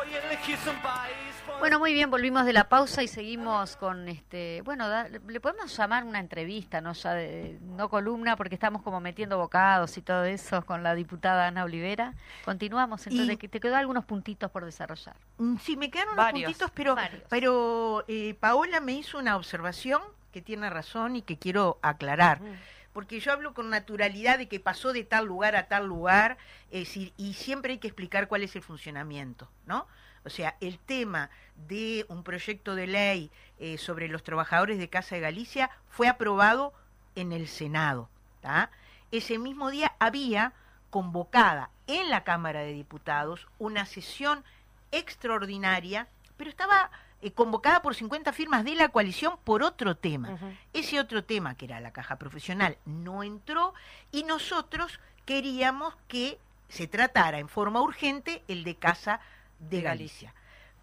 [0.00, 1.23] Hoy elegís un país.
[1.64, 5.74] Bueno, muy bien, volvimos de la pausa y seguimos con este, bueno, da- le podemos
[5.74, 10.24] llamar una entrevista, no ya de- no columna, porque estamos como metiendo bocados y todo
[10.24, 12.12] eso con la diputada Ana Olivera.
[12.44, 15.16] Continuamos, entonces Y- te quedó algunos puntitos por desarrollar.
[15.38, 16.48] Mm, Sí, me quedaron Varios.
[16.48, 17.22] unos puntitos, pero, Varios.
[17.30, 20.02] pero eh, Paola me hizo una observación
[20.34, 22.42] que tiene razón y que quiero aclarar.
[22.42, 22.56] Mm.
[22.92, 26.36] Porque yo hablo con naturalidad de que pasó de tal lugar a tal lugar
[26.70, 29.86] es decir, y siempre hay que explicar cuál es el funcionamiento, ¿no?
[30.24, 31.30] O sea, el tema
[31.68, 36.72] de un proyecto de ley eh, sobre los trabajadores de Casa de Galicia fue aprobado
[37.14, 38.08] en el Senado.
[38.40, 38.70] ¿tá?
[39.10, 40.52] Ese mismo día había
[40.90, 44.44] convocada en la Cámara de Diputados una sesión
[44.92, 50.38] extraordinaria, pero estaba eh, convocada por 50 firmas de la coalición por otro tema.
[50.72, 53.74] Ese otro tema, que era la caja profesional, no entró
[54.12, 59.20] y nosotros queríamos que se tratara en forma urgente el de Casa
[59.58, 60.34] de Galicia.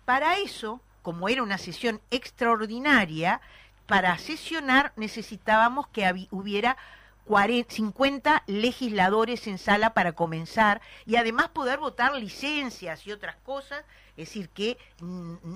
[0.05, 3.41] Para eso, como era una sesión extraordinaria,
[3.87, 6.77] para sesionar necesitábamos que hubiera
[7.25, 13.83] 40 50 legisladores en sala para comenzar y además poder votar licencias y otras cosas,
[14.17, 14.77] es decir, que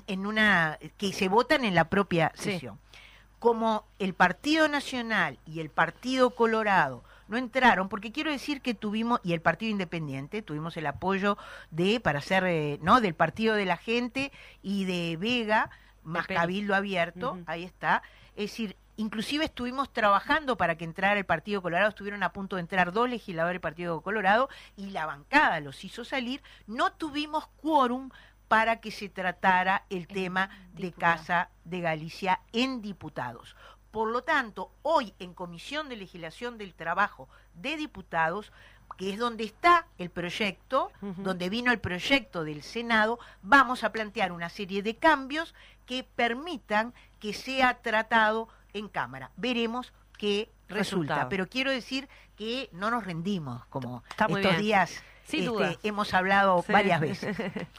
[0.08, 2.52] en una que se votan en la propia Sí.
[2.52, 2.80] sesión.
[3.40, 9.20] Como el Partido Nacional y el Partido Colorado no entraron, porque quiero decir que tuvimos,
[9.24, 11.38] y el Partido Independiente, tuvimos el apoyo
[11.72, 13.02] de, para ser, eh, ¿no?
[13.02, 15.70] Del Partido de la Gente y de Vega,
[16.04, 16.28] más.
[16.28, 18.04] Cabildo Abierto, ahí está.
[18.36, 22.62] Es decir, inclusive estuvimos trabajando para que entrara el Partido Colorado, estuvieron a punto de
[22.62, 26.42] entrar dos legisladores del Partido Colorado y la bancada los hizo salir.
[26.68, 28.10] No tuvimos quórum
[28.48, 30.92] para que se tratara el tema de.
[30.92, 33.56] Casa de Galicia en diputados.
[33.96, 38.52] Por lo tanto, hoy en Comisión de Legislación del Trabajo de Diputados,
[38.98, 44.34] que es donde está el proyecto, donde vino el proyecto del Senado, vamos a plantear
[44.34, 45.56] una serie de cambios
[45.86, 49.32] que permitan que sea tratado en Cámara.
[49.38, 50.76] Veremos qué resulta.
[50.78, 51.30] Resultado.
[51.30, 54.58] Pero quiero decir que no nos rendimos, como estos bien.
[54.58, 56.74] días este, hemos hablado Sí.
[56.74, 57.38] varias veces.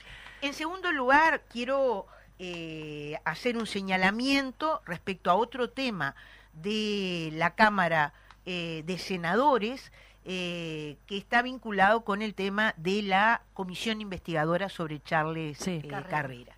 [0.40, 2.07] En segundo lugar, quiero
[2.38, 6.14] eh, hacer un señalamiento respecto a otro tema
[6.53, 8.12] de la Cámara
[8.44, 9.92] eh, de Senadores
[10.25, 15.81] eh, que está vinculado con el tema de la comisión investigadora sobre Charles Sí.
[15.85, 16.09] eh, Carrera.
[16.11, 16.57] Carrera.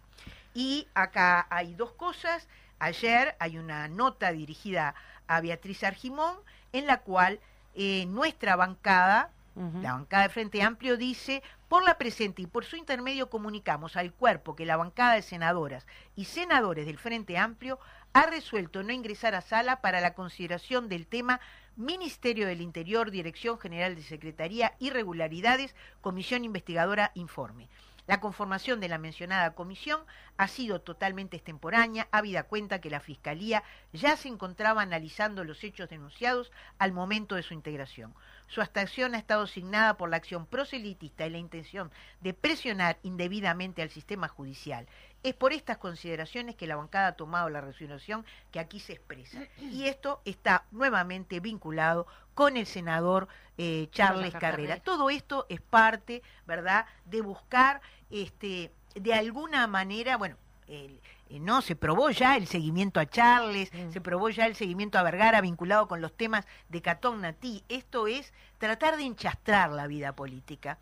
[0.55, 2.49] Y acá hay dos cosas.
[2.79, 4.95] Ayer hay una nota dirigida
[5.27, 6.37] a Beatriz Argimón
[6.73, 7.41] en la cual
[7.75, 9.31] eh, nuestra bancada,
[9.83, 14.13] la bancada de Frente Amplio dice, por la presente y por su intermedio comunicamos al
[14.13, 17.79] cuerpo que la bancada de senadoras y senadores del Frente Amplio
[18.15, 21.41] ha resuelto no ingresar a sala para la consideración del tema
[21.77, 27.69] Ministerio del Interior, Dirección General de Secretaría, Irregularidades, Comisión Investigadora, Informe.
[28.09, 30.01] La conformación de la mencionada comisión
[30.39, 35.91] ha sido totalmente extemporánea, habida cuenta que la Fiscalía ya se encontraba analizando los hechos
[35.91, 38.15] denunciados al momento de su integración.
[38.47, 41.91] Su actuación ha estado signada por la acción proselitista y la intención
[42.23, 44.87] de presionar indebidamente al sistema judicial.
[45.23, 49.39] Es por estas consideraciones que la bancada ha tomado la resolución que aquí se expresa.
[49.59, 54.33] Y esto está nuevamente vinculado con el senador eh, Charles.
[54.33, 54.79] Carrera.
[54.79, 61.61] Todo esto es parte, ¿verdad?, de buscar, este, de alguna manera, bueno, el- eh, no
[61.63, 63.91] se probó ya el seguimiento a Charles, Mm.
[63.93, 67.63] se probó ya el seguimiento a Vergara vinculado con los temas de Catón Natí.
[67.69, 70.79] Esto es tratar de enchastrar la vida política.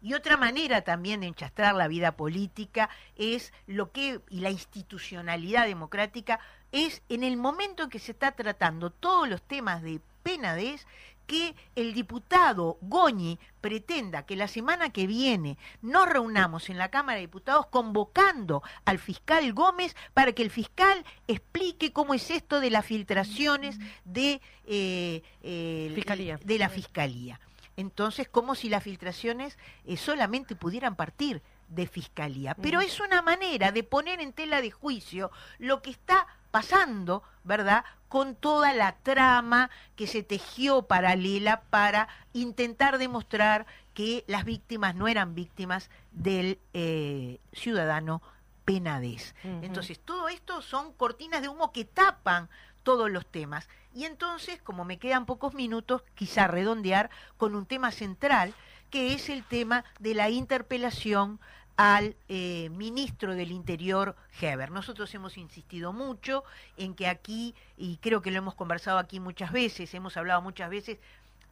[0.00, 5.66] Y otra manera también de enchastrar la vida política es lo que, y la institucionalidad
[5.66, 6.38] democrática,
[6.70, 10.86] es en el momento en que se está tratando todos los temas de penadez,
[11.28, 17.16] que el diputado Goñi pretenda que la semana que viene nos reunamos en la Cámara
[17.16, 22.70] de Diputados convocando al fiscal Gómez para que el fiscal explique cómo es esto de
[22.70, 26.40] las filtraciones de, eh, eh, Fiscalía.
[26.42, 27.40] de la Fiscalía.
[27.76, 32.54] Entonces, como si las filtraciones eh, solamente pudieran partir de Fiscalía.
[32.54, 32.88] Pero Ujú.
[32.88, 36.26] es una manera de poner en tela de juicio lo que está
[36.58, 37.84] pasando, ¿verdad?
[38.08, 45.06] Con toda la trama que se tejió paralela para intentar demostrar que las víctimas no
[45.06, 48.22] eran víctimas del eh, ciudadano
[48.64, 49.36] penadez.
[49.44, 49.60] Ujú.
[49.62, 52.48] Entonces, todo esto son cortinas de humo que tapan
[52.82, 53.68] todos los temas.
[53.94, 58.52] Y entonces, como me quedan pocos minutos, quizá redondear con un tema central,
[58.90, 61.38] que es el tema de la interpelación
[61.78, 64.72] al eh, ministro del Interior, Heber.
[64.72, 66.42] Nosotros hemos insistido mucho
[66.76, 70.68] en que aquí, y creo que lo hemos conversado aquí muchas veces, hemos hablado muchas
[70.70, 70.98] veces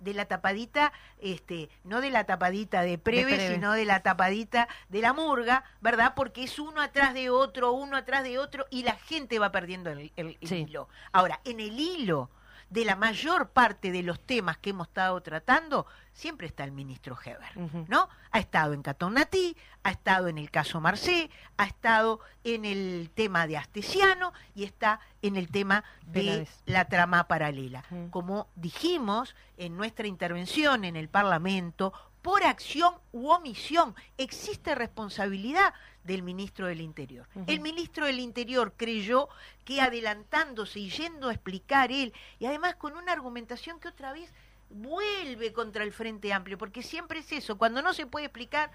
[0.01, 3.55] de la tapadita, este, no de la tapadita de Preve, Preve.
[3.55, 6.15] sino de la tapadita de la murga, ¿verdad?
[6.17, 9.91] Porque es uno atrás de otro, uno atrás de otro, y la gente va perdiendo
[9.91, 10.57] el, el- el Sí.
[10.57, 10.89] hilo.
[11.13, 12.29] Ahora, en el hilo
[12.71, 17.17] de la mayor parte de los temas que hemos estado tratando, siempre está el ministro
[17.23, 17.87] Heber.
[17.89, 18.09] ¿no?
[18.31, 23.11] Ha estado en Catón Natí, ha estado en el caso Marcé, ha estado en el
[23.15, 27.85] tema de Astesiano y está en el tema de la trama paralela.
[28.11, 31.93] Como dijimos en nuestra intervención en el Parlamento,
[32.27, 37.29] por acción u omisión existe responsabilidad del ministro del Interior.
[37.47, 39.29] El ministro del Interior creyó
[39.65, 44.35] que adelantándose y yendo a explicar él, y además con una argumentación que otra vez
[44.71, 48.73] vuelve contra el Frente Amplio, porque siempre es eso, cuando no se puede explicar,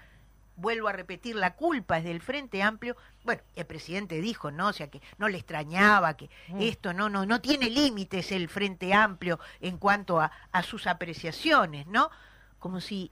[0.56, 2.96] vuelvo a repetir, la culpa es del Frente Amplio.
[3.22, 4.68] Bueno, el presidente dijo, ¿no?
[4.68, 8.94] O sea, que no le extrañaba, que esto no, no, no tiene límites el Frente
[8.94, 12.10] Amplio en cuanto a, a sus apreciaciones, ¿no?
[12.58, 13.10] Como si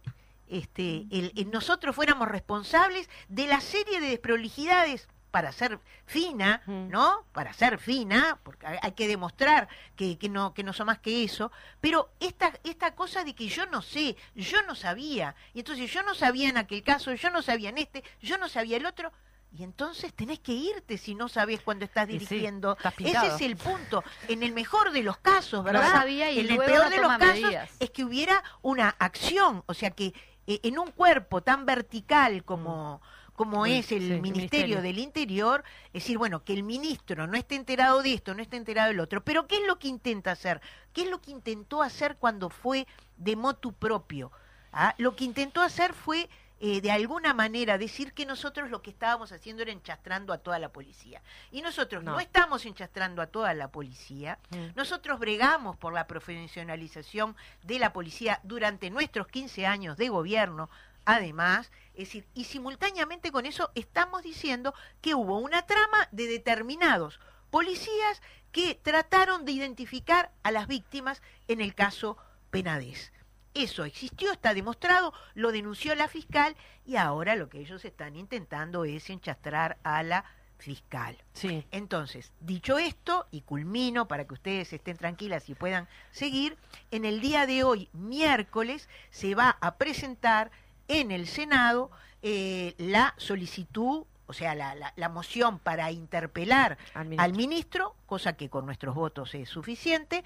[0.51, 6.63] este, el- el- nosotros fuéramos responsables de la serie de desprolijidades para ser fina.
[6.67, 7.25] ¿no?
[7.33, 11.23] Para ser fina, porque hay que demostrar que, que no que no son más que
[11.23, 15.89] eso, pero esta esta cosa de que yo no sé, yo no sabía, y entonces
[15.93, 18.87] yo no sabía en aquel caso, yo no sabía en este, yo no sabía el
[18.87, 19.13] otro,
[19.53, 22.77] y entonces tenés que irte si no sabes cuando estás sí, dirigiendo.
[22.77, 24.03] estás Ese es el punto.
[24.29, 25.93] En el mejor de los casos, No ¿verdad?
[25.93, 27.71] sabía y en el peor no de los casos medidas.
[27.81, 30.13] es que hubiera una acción, o sea que
[30.47, 33.01] eh, en un cuerpo tan vertical como
[33.35, 34.83] como Sí, es el sí, Ministerio el Ministerio.
[34.83, 35.65] del Interior,
[35.95, 39.01] es decir, bueno, que el ministro no esté enterado de esto, no esté enterado del
[39.01, 40.61] otro, pero ¿qué es lo que intenta hacer?
[40.93, 42.87] ¿Qué es lo que intentó hacer cuando fue
[43.17, 44.31] de motu propio?
[44.73, 44.95] ¿Ah?
[44.99, 46.29] Lo que intentó hacer fue
[46.61, 50.59] eh, de alguna manera decir que nosotros lo que estábamos haciendo era enchastrando a toda
[50.59, 51.23] la policía.
[51.51, 52.21] Y nosotros no, No.
[52.21, 54.39] estamos enchastrando a toda la policía.
[54.51, 54.77] Mm.
[54.77, 60.69] Nosotros bregamos por la profesionalización de la policía durante nuestros 15 años de gobierno.
[61.07, 67.19] Además, es decir, y simultáneamente con eso estamos diciendo que hubo una trama de determinados
[67.51, 68.21] policías
[68.53, 72.17] que trataron de identificar a las víctimas en el caso
[72.51, 73.13] Penades.
[73.55, 76.55] Eso existió, está demostrado, lo denunció la fiscal
[76.87, 80.25] y ahora lo que ellos están intentando es enchastrar a la
[80.59, 81.17] fiscal.
[81.33, 81.65] Sí.
[81.71, 86.57] Entonces, dicho esto, y culmino para que ustedes estén tranquilas y puedan seguir,
[86.91, 90.51] en el día de hoy, miércoles, se va a presentar
[90.87, 91.91] en el Senado
[92.23, 97.25] eh, la solicitud, o sea, la, la- la moción para interpelar Al ministro.
[97.25, 100.23] al ministro, cosa que con nuestros votos es suficiente,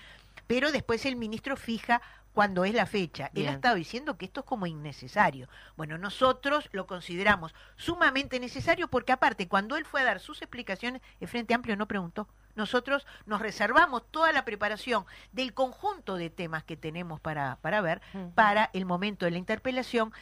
[0.49, 2.03] pero después el ministro fija
[2.35, 3.31] cuándo es la fecha.
[3.35, 5.49] Él ha estado diciendo que esto es como innecesario.
[5.77, 11.01] Bueno, nosotros lo consideramos sumamente necesario porque aparte, cuando él fue a dar sus explicaciones,
[11.21, 12.29] el Frente Amplio no preguntó.
[12.57, 18.01] Nosotros nos reservamos toda la preparación del conjunto de temas que tenemos para, para ver
[18.35, 20.13] para el momento de la interpelación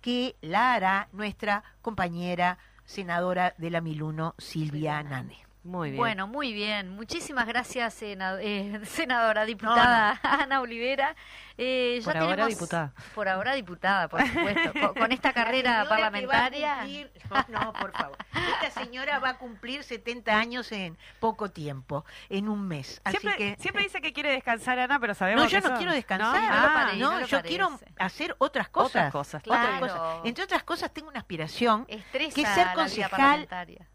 [0.00, 5.44] que la hará nuestra compañera senadora de la Miluno, Silvia Nane.
[5.64, 5.98] Muy bien.
[5.98, 6.90] Bueno, muy bien.
[6.90, 11.16] Muchísimas gracias, sena- eh, senadora, diputada Ana Olivera.
[11.58, 12.92] Eh, ya Por ahora, tenemos- diputada.
[13.14, 14.72] Por ahora, diputada, por supuesto.
[14.78, 16.78] Con, con esta carrera que parlamentaria.
[16.82, 17.10] cumplir-
[17.48, 18.16] No, no, por favor.
[18.62, 23.00] Esta señora va a cumplir 70 años en poco tiempo, en un mes.
[23.04, 25.76] Así Siempre, que siempre dice que quiere descansar, Ana, pero sabemos no, yo que no
[25.76, 26.34] quiero descansar.
[26.42, 26.96] No, no lo Ah, parece.
[26.98, 28.88] no, no lo yo quiero hacer otras cosas.
[28.90, 29.42] Otras cosas.
[29.46, 29.80] otras Claro.
[29.80, 30.20] cosas.
[30.24, 33.48] Entre otras cosas, tengo una aspiración Estresa que ser la vida concejal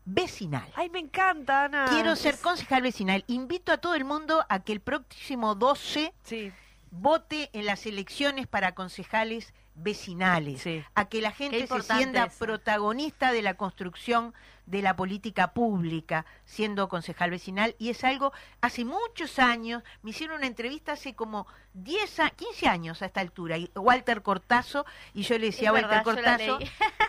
[0.06, 0.68] vecinal.
[0.76, 1.86] Ay, me encanta, Ana.
[1.90, 3.24] Quiero ser Es- concejal vecinal.
[3.28, 6.52] Invito a todo el mundo a que el próximo 12 Sí,
[6.92, 10.84] vote en las elecciones para concejales vecinales, Sí.
[10.96, 14.34] a que la gente se sienta protagonista de la construcción
[14.66, 20.38] de la política pública siendo concejal vecinal y es algo hace muchos años, me hicieron
[20.38, 25.24] una entrevista hace como 10 a, 15 años a esta altura, y Walter Cortazo y
[25.24, 26.60] yo le decía a Walter Cortazo,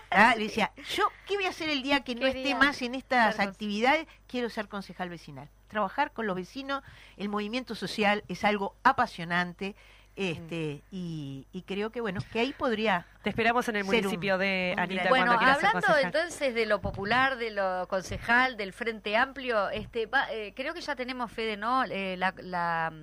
[0.09, 2.57] ah, le decía, yo qué voy a hacer el día que no ¿Qué esté día?
[2.57, 4.07] más en estas actividades?
[4.27, 5.49] Quiero ser concejal vecinal.
[5.73, 6.81] Trabajar con los vecinos,
[7.17, 9.75] el movimiento social es algo apasionante.
[10.15, 14.37] Este, y, y creo que bueno, que ahí podría te esperamos en el un- municipio
[14.37, 18.73] de Anita Bueno, cuando quieras ser hablando entonces de lo popular, de lo concejal, del
[18.73, 21.83] Frente Amplio, este, va- eh, creo que ya tenemos, Fede, ¿no?
[21.85, 22.93] Eh, la, la,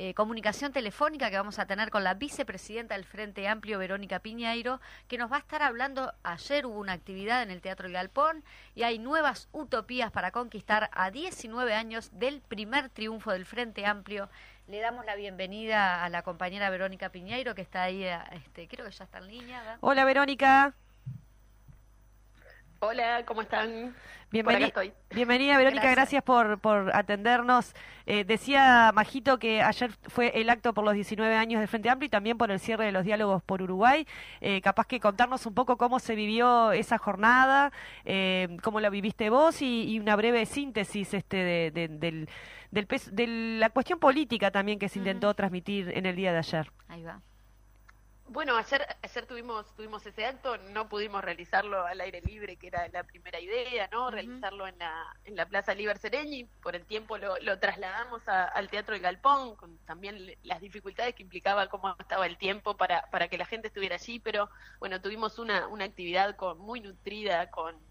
[0.00, 4.80] eh, comunicación telefónica que vamos a tener con la vicepresidenta del Frente Amplio, Verónica Piñeiro,
[5.08, 6.14] que nos va a estar hablando.
[6.22, 8.44] Ayer hubo una actividad en el Teatro El Galpón
[8.76, 14.30] y hay nuevas utopías para conquistar a 19 años del primer triunfo del Frente Amplio.
[14.68, 18.86] Le damos la bienvenida a la compañera Verónica Piñeiro, que está ahí, eh, este, creo
[18.86, 19.78] que ya está en línea.
[19.80, 20.74] Hola, Verónica.
[22.80, 23.92] Hola, ¿cómo están?
[24.30, 24.92] Bienveni- estoy.
[25.10, 26.22] Bienvenida, Verónica, gracias, Gracias.
[26.22, 27.74] por, por atendernos.
[28.06, 32.06] Eh, decía Majito que ayer fue el acto por los 19 años del Frente Amplio
[32.06, 34.06] y también por el cierre de los diálogos por Uruguay.
[34.40, 37.72] Eh, capaz que contarnos un poco cómo se vivió esa jornada,
[38.04, 42.28] eh, cómo la viviste vos y, y una breve síntesis este de, de- del,
[42.70, 43.26] del pes- de
[43.58, 46.70] la cuestión política también que se intentó transmitir en el día de ayer.
[46.88, 47.20] Ahí va.
[48.30, 52.86] Bueno, ayer, ayer tuvimos, tuvimos ese acto, no pudimos realizarlo al aire libre, que era
[52.88, 54.10] la primera idea, ¿no?
[54.10, 58.44] Realizarlo en la, en la Plaza Liber Sereñi, por el tiempo lo, lo trasladamos a-
[58.44, 63.08] al Teatro El Galpón, con también las dificultades que implicaba cómo estaba el tiempo para,
[63.10, 67.50] para que la gente estuviera allí, pero bueno, tuvimos una, una actividad con, muy nutrida,
[67.50, 67.82] con,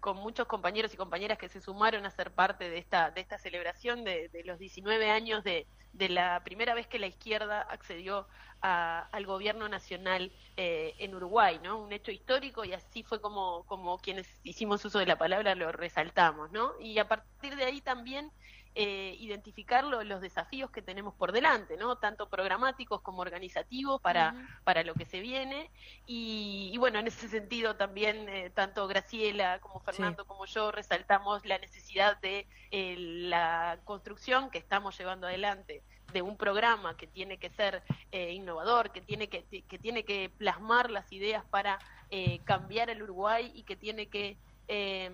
[0.00, 3.38] con muchos compañeros y compañeras que se sumaron a ser parte de esta, de esta
[3.38, 8.28] celebración de, de los 19 años de, de la primera vez que la izquierda accedió
[8.60, 11.78] a- al gobierno nacional eh, en Uruguay, ¿no?
[11.82, 15.72] Un hecho histórico y así fue como, como quienes hicimos uso de la palabra lo
[15.72, 16.72] resaltamos, ¿no?
[16.80, 18.32] Y a partir de ahí también
[18.74, 21.96] eh, identificar lo- los desafíos que tenemos por delante, ¿no?
[21.96, 25.70] Tanto programáticos como organizativos para, para lo que se viene.
[26.06, 31.44] Y, y bueno, en ese sentido también eh, tanto Graciela como Fernando como yo resaltamos
[31.44, 37.38] la necesidad de eh, la construcción que estamos llevando adelante de un programa que tiene
[37.38, 41.78] que ser eh, innovador, que tiene que, que tiene que plasmar las ideas para
[42.10, 44.36] eh, cambiar el Uruguay y que tiene que
[44.68, 45.10] eh,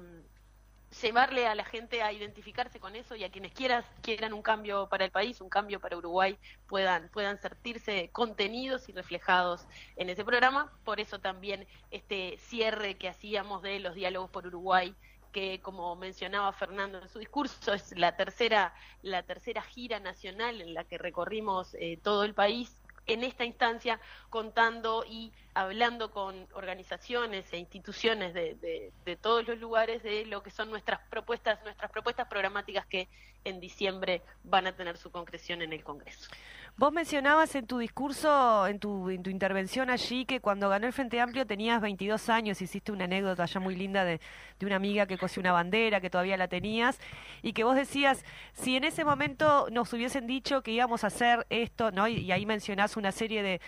[1.03, 5.05] llevarle a la gente a identificarse con eso y a quienes quieran un cambio para
[5.05, 9.67] el país, un cambio para Uruguay, puedan, puedan sentirse contenidos y reflejados
[9.97, 10.73] en ese programa.
[10.85, 14.95] Por eso también este cierre que hacíamos de los diálogos por Uruguay
[15.33, 18.73] que como mencionaba Fernando en su discurso es la tercera
[19.03, 23.99] la tercera gira nacional en la que recorrimos eh, todo el país en esta instancia
[24.31, 30.51] contando y hablando con organizaciones e instituciones de, de, todos los lugares de lo que
[30.51, 33.09] son nuestras propuestas, nuestras propuestas programáticas que
[33.45, 36.31] en diciembre van a tener su concreción en el Congreso.
[36.79, 40.93] Vos mencionabas en tu discurso, en tu, en tu intervención allí, que cuando ganó el
[40.93, 44.21] Frente Amplio tenías 22 años, hiciste una anécdota ya muy linda de,
[44.63, 47.01] una amiga que cosió una bandera, que todavía la tenías,
[47.43, 51.49] y que vos decías, si en ese momento nos hubiesen dicho que íbamos a hacer
[51.51, 52.07] esto, ¿no?
[52.07, 53.61] y, ahí mencionás una serie de,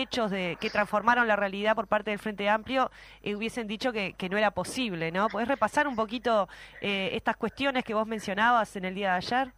[0.00, 2.90] hechos de, que transformaron la realidad por parte del Frente Amplio,
[3.22, 5.28] eh, hubiesen dicho que, que, no era posible, ¿no?
[5.28, 6.48] ¿Podés repasar un poquito
[6.80, 9.57] eh, estas cuestiones que vos mencionabas en el día de ayer?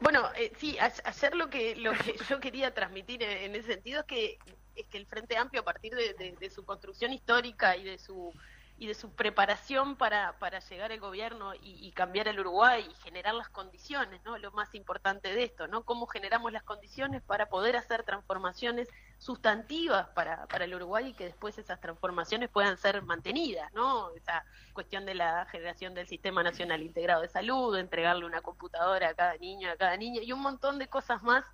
[0.00, 4.06] Bueno, eh, sí, ayer lo que, lo que yo quería transmitir en, ese sentido es
[4.06, 4.38] que,
[4.74, 8.32] es que el Frente Amplio, a partir de, su construcción histórica y de su
[8.78, 13.34] y de su preparación para, para llegar al gobierno y, cambiar el Uruguay y generar
[13.34, 14.38] las condiciones, ¿no?
[14.38, 15.84] Lo más importante de esto, ¿no?
[15.84, 18.88] Cómo generamos las condiciones para poder hacer transformaciones
[19.20, 24.10] sustantivas para, para el Uruguay y que después esas transformaciones puedan ser mantenidas, ¿no?
[24.14, 29.14] Esa cuestión de la generación del Sistema Nacional Integrado de Salud, entregarle una computadora a
[29.14, 31.44] cada niño, a cada niña y un montón de cosas más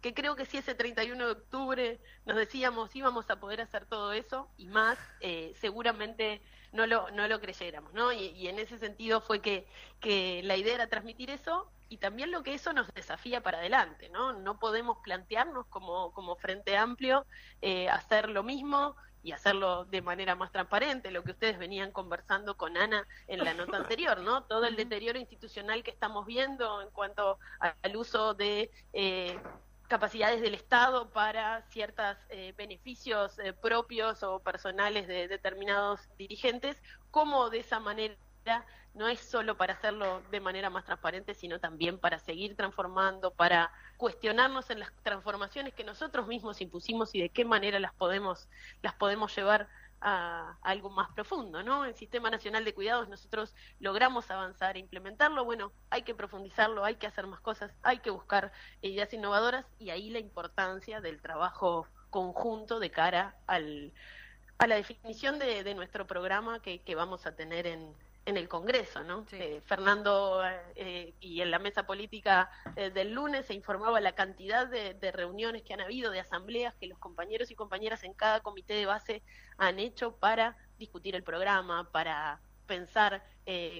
[0.00, 4.12] que creo que si ese 31 de octubre nos decíamos íbamos a poder hacer todo
[4.12, 6.40] eso y más, eh, seguramente
[6.72, 8.12] no lo, no lo creyéramos, ¿no?
[8.12, 9.66] Y, en ese sentido fue que,
[9.98, 14.08] que la idea era transmitir eso y también lo que eso nos desafía para adelante,
[14.08, 14.32] ¿no?
[14.32, 17.26] No podemos plantearnos como, como Frente Amplio
[17.62, 22.56] eh, hacer lo mismo y hacerlo de manera más transparente, lo que ustedes venían conversando
[22.56, 24.44] con Ana en la nota anterior, ¿no?
[24.44, 29.36] Todo el deterioro institucional que estamos viendo en cuanto al uso de eh,
[29.88, 36.80] capacidades del Estado para ciertos eh, beneficios eh, propios o personales de determinados dirigentes,
[37.10, 38.16] como de esa manera
[38.96, 43.70] no es solo para hacerlo de manera más transparente, sino también para seguir transformando, para
[43.98, 48.48] cuestionarnos en las transformaciones que nosotros mismos impusimos y de qué manera las podemos,
[48.82, 49.68] las podemos llevar
[50.00, 51.84] a, algo más profundo, ¿no?
[51.84, 56.94] El Sistema Nacional de Cuidados nosotros logramos avanzar e implementarlo, bueno, hay que profundizarlo, hay
[56.94, 61.86] que hacer más cosas, hay que buscar ideas innovadoras y ahí la importancia del trabajo
[62.08, 63.92] conjunto de cara al,
[64.56, 67.94] a la definición de, de nuestro programa que, que vamos a tener en,
[68.26, 69.24] en el Congreso, ¿no?
[69.30, 70.42] Eh, Fernando
[70.74, 75.62] eh, y en la mesa política eh, del lunes se informaba la cantidad de, reuniones
[75.62, 79.22] que han habido, de asambleas que los compañeros y compañeras en cada comité de base
[79.56, 83.22] han hecho para discutir el programa, para pensar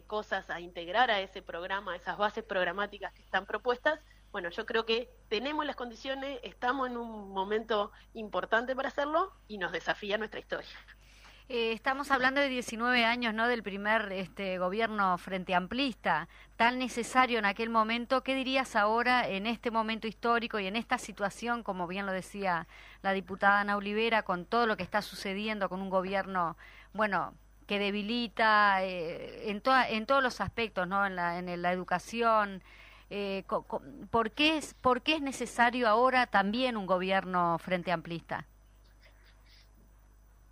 [0.07, 3.99] cosas a integrar a ese programa, esas bases programáticas que están propuestas.
[4.31, 9.59] Bueno, yo creo que tenemos las condiciones, estamos en un momento importante para hacerlo y
[9.59, 10.71] nos desafía nuestra historia.
[11.49, 13.47] Eh, estamos hablando de 19 años, ¿no?
[13.47, 18.25] Del primer este, gobierno frente amplista, tan necesario en aquel momento.
[18.25, 22.67] ¿Qué dirías ahora en este momento histórico y en esta situación, como bien lo decía
[23.03, 26.57] la diputada Ana Olivera, con todo lo que está sucediendo con un gobierno,
[26.93, 27.35] bueno,
[27.69, 31.07] que debilita eh, en, en todos los aspectos, ¿no?
[31.07, 32.63] En la, en la educación.
[33.09, 33.45] Eh,
[34.11, 38.47] ¿por, qué es, ¿Por qué es necesario ahora también un gobierno frente amplista?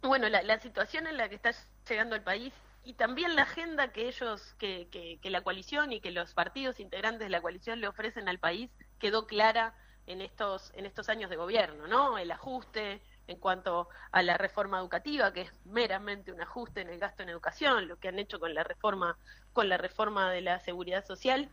[0.05, 1.53] Bueno, la, situación en la que está
[1.89, 2.53] llegando el país
[2.85, 7.21] y también la agenda que ellos, que, que, la coalición y que los partidos integrantes
[7.21, 9.75] de la coalición le ofrecen al país quedó clara
[10.07, 12.19] en estos, en estos años de gobierno, ¿no?
[12.19, 16.99] El ajuste en cuanto a la reforma educativa, que es meramente un ajuste en el
[16.99, 19.17] gasto en educación, lo que han hecho con la reforma,
[19.55, 21.49] con la reforma de la seguridad social.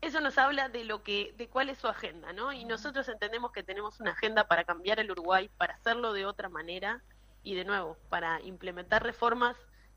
[0.00, 2.52] Eso nos habla de lo que, de cuál es su agenda, ¿no?
[2.52, 6.48] Y nosotros entendemos que tenemos una agenda para cambiar el Uruguay, para hacerlo de otra
[6.48, 7.02] manera,
[7.44, 9.56] y de nuevo, para implementar reformas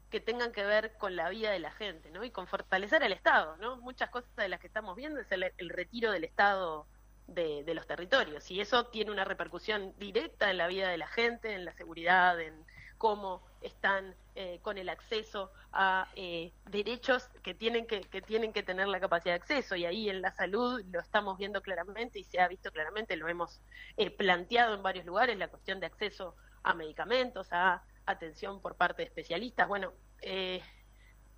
[0.09, 2.23] que tengan que ver con la vida de la gente, ¿no?
[2.23, 3.77] Y con fortalecer el Estado, ¿no?
[3.77, 6.85] Muchas cosas de las que estamos viendo es el, retiro del Estado
[7.27, 11.53] de, los territorios y eso tiene una repercusión directa en la vida de la gente,
[11.53, 12.53] en la seguridad, en
[12.97, 18.63] cómo están eh, con el acceso a eh, derechos que tienen que, que tienen que
[18.63, 22.23] tener la capacidad de acceso y ahí en la salud lo estamos viendo claramente y
[22.23, 23.59] se ha visto claramente, lo hemos
[23.97, 26.35] eh, planteado en varios lugares, la cuestión de acceso
[26.67, 29.67] a medicamentos, a atención por parte de especialistas.
[29.67, 30.61] Bueno, eh,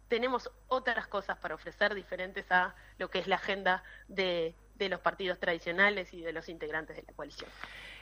[0.07, 4.99] tenemos otras cosas para ofrecer diferentes a lo que es la agenda de, de los
[5.01, 7.49] partidos tradicionales y de los integrantes de la coalición.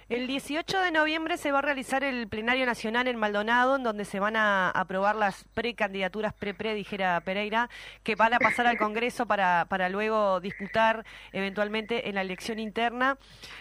[0.09, 4.05] El 18 de noviembre se va a realizar el plenario nacional en Maldonado, en donde
[4.05, 7.69] se van a aprobar las precandidaturas pre-pre, dijera Pereira,
[8.03, 13.17] que van a pasar al Congreso para, para luego disputar eventualmente en la elección interna.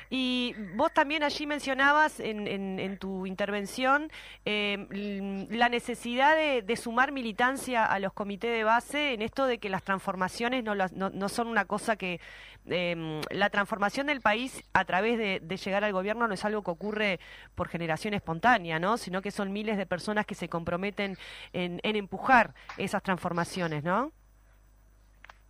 [0.08, 4.08] Y vos también allí mencionabas en, en, tu intervención
[4.44, 9.68] eh, la necesidad de, sumar militancia a los comités de base en esto de que
[9.68, 12.20] las transformaciones no, no, no son una cosa que...
[12.68, 16.62] Eh, la transformación del país a través de, de llegar al gobierno no es algo
[16.62, 17.20] que ocurre
[17.54, 18.96] por generación espontánea, ¿no?
[18.98, 21.16] Sino que son miles de personas que se comprometen
[21.52, 24.12] en, empujar esas transformaciones, ¿no?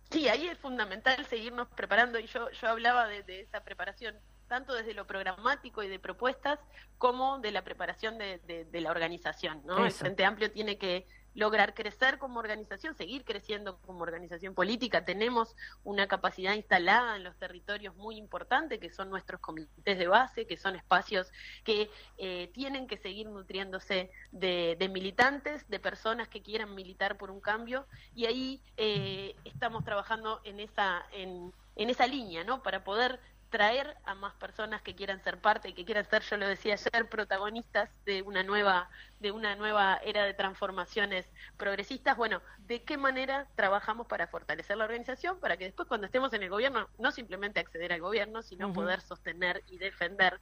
[0.09, 4.15] Sí, ahí es fundamental seguirnos preparando y yo, yo hablaba de, esa preparación
[4.47, 6.59] tanto desde lo programático y de propuestas
[6.97, 8.39] como de la preparación de,
[8.71, 9.61] de la organización.
[9.65, 9.85] ¿no?
[9.85, 11.05] El Frente Amplio tiene que
[11.37, 15.05] lograr crecer como organización, seguir creciendo como organización política.
[15.05, 20.47] Tenemos una capacidad instalada en los territorios muy importante, que son nuestros comités de base,
[20.47, 21.31] que son espacios
[21.63, 27.39] que eh, tienen que seguir nutriéndose de, militantes, de personas que quieran militar por un
[27.39, 27.85] cambio,
[28.15, 32.63] y ahí eh, estamos trabajando en esa, en, en esa línea, ¿no?
[32.63, 33.19] Para poder
[33.49, 36.73] traer a más personas que quieran ser parte y que quieran ser, yo lo decía
[36.73, 38.89] ayer, protagonistas de una nueva,
[39.19, 41.25] de una nueva era de transformaciones
[41.57, 42.17] progresistas.
[42.17, 46.43] Bueno, ¿de qué manera trabajamos para fortalecer la organización para que después cuando estemos en
[46.43, 50.39] el gobierno, no simplemente acceder al gobierno, sino poder sostener y defender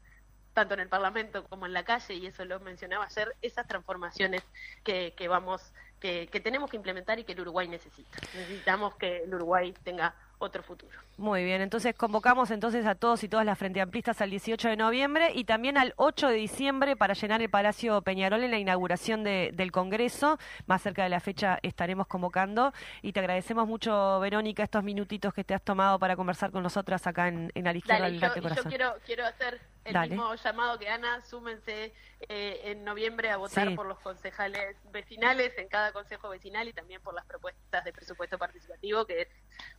[0.54, 4.42] tanto en el Parlamento como en la calle, y eso lo mencionaba ayer, esas transformaciones
[4.86, 8.18] que, que vamos, que, que tenemos que implementar y que el Uruguay necesita.
[8.34, 10.98] Necesitamos que el Uruguay tenga otro futuro.
[11.18, 14.76] Muy bien, entonces convocamos entonces a todos y todas las Frente Amplistas al 18 de
[14.78, 19.24] noviembre y también al 8 de diciembre para llenar el Palacio Peñarol en la inauguración
[19.24, 20.38] del Congreso.
[20.66, 25.44] Más cerca de la fecha estaremos convocando y te agradecemos mucho, Verónica, estos minutitos que
[25.44, 28.64] te has tomado para conversar con nosotras acá en, en izquierda del Corazón.
[28.64, 31.94] Yo quiero, quiero hacer el mismo llamado que Ana, súmense
[32.28, 37.02] eh, en noviembre a votar por los concejales vecinales en cada consejo vecinal y también
[37.02, 39.28] por las propuestas de presupuesto participativo, que es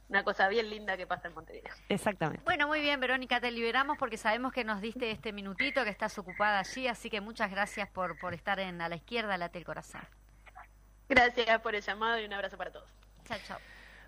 [0.09, 1.75] una cosa bien linda que pasa en Montevideo.
[1.89, 2.43] Exactamente.
[2.45, 6.17] Bueno, muy bien, Verónica, te liberamos porque sabemos que nos diste este minutito, que estás
[6.19, 9.65] ocupada allí, así que muchas gracias por, por estar en a la izquierda, late el
[9.65, 10.03] corazón.
[11.09, 12.89] Gracias por el llamado y un abrazo para todos.
[13.27, 13.59] Chao, chao.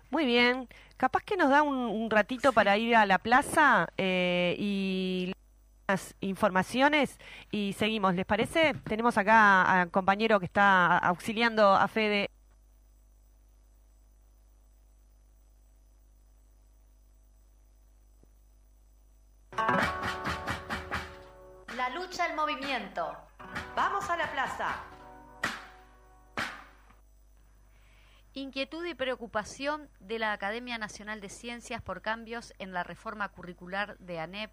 [0.09, 0.67] Muy bien.
[0.97, 5.31] Capaz que nos da un, ratito para ir a la plaza eh, y
[6.19, 7.17] informaciones
[7.51, 8.15] y seguimos.
[8.15, 8.73] ¿Les parece?
[8.83, 12.29] Tenemos acá al compañero que está auxiliando a Fede.
[21.75, 23.17] La lucha al movimiento.
[23.75, 24.83] Vamos a la plaza.
[28.33, 33.97] Inquietud y preocupación de la Academia Nacional de Ciencias por cambios en la reforma curricular
[33.97, 34.51] de ANEP,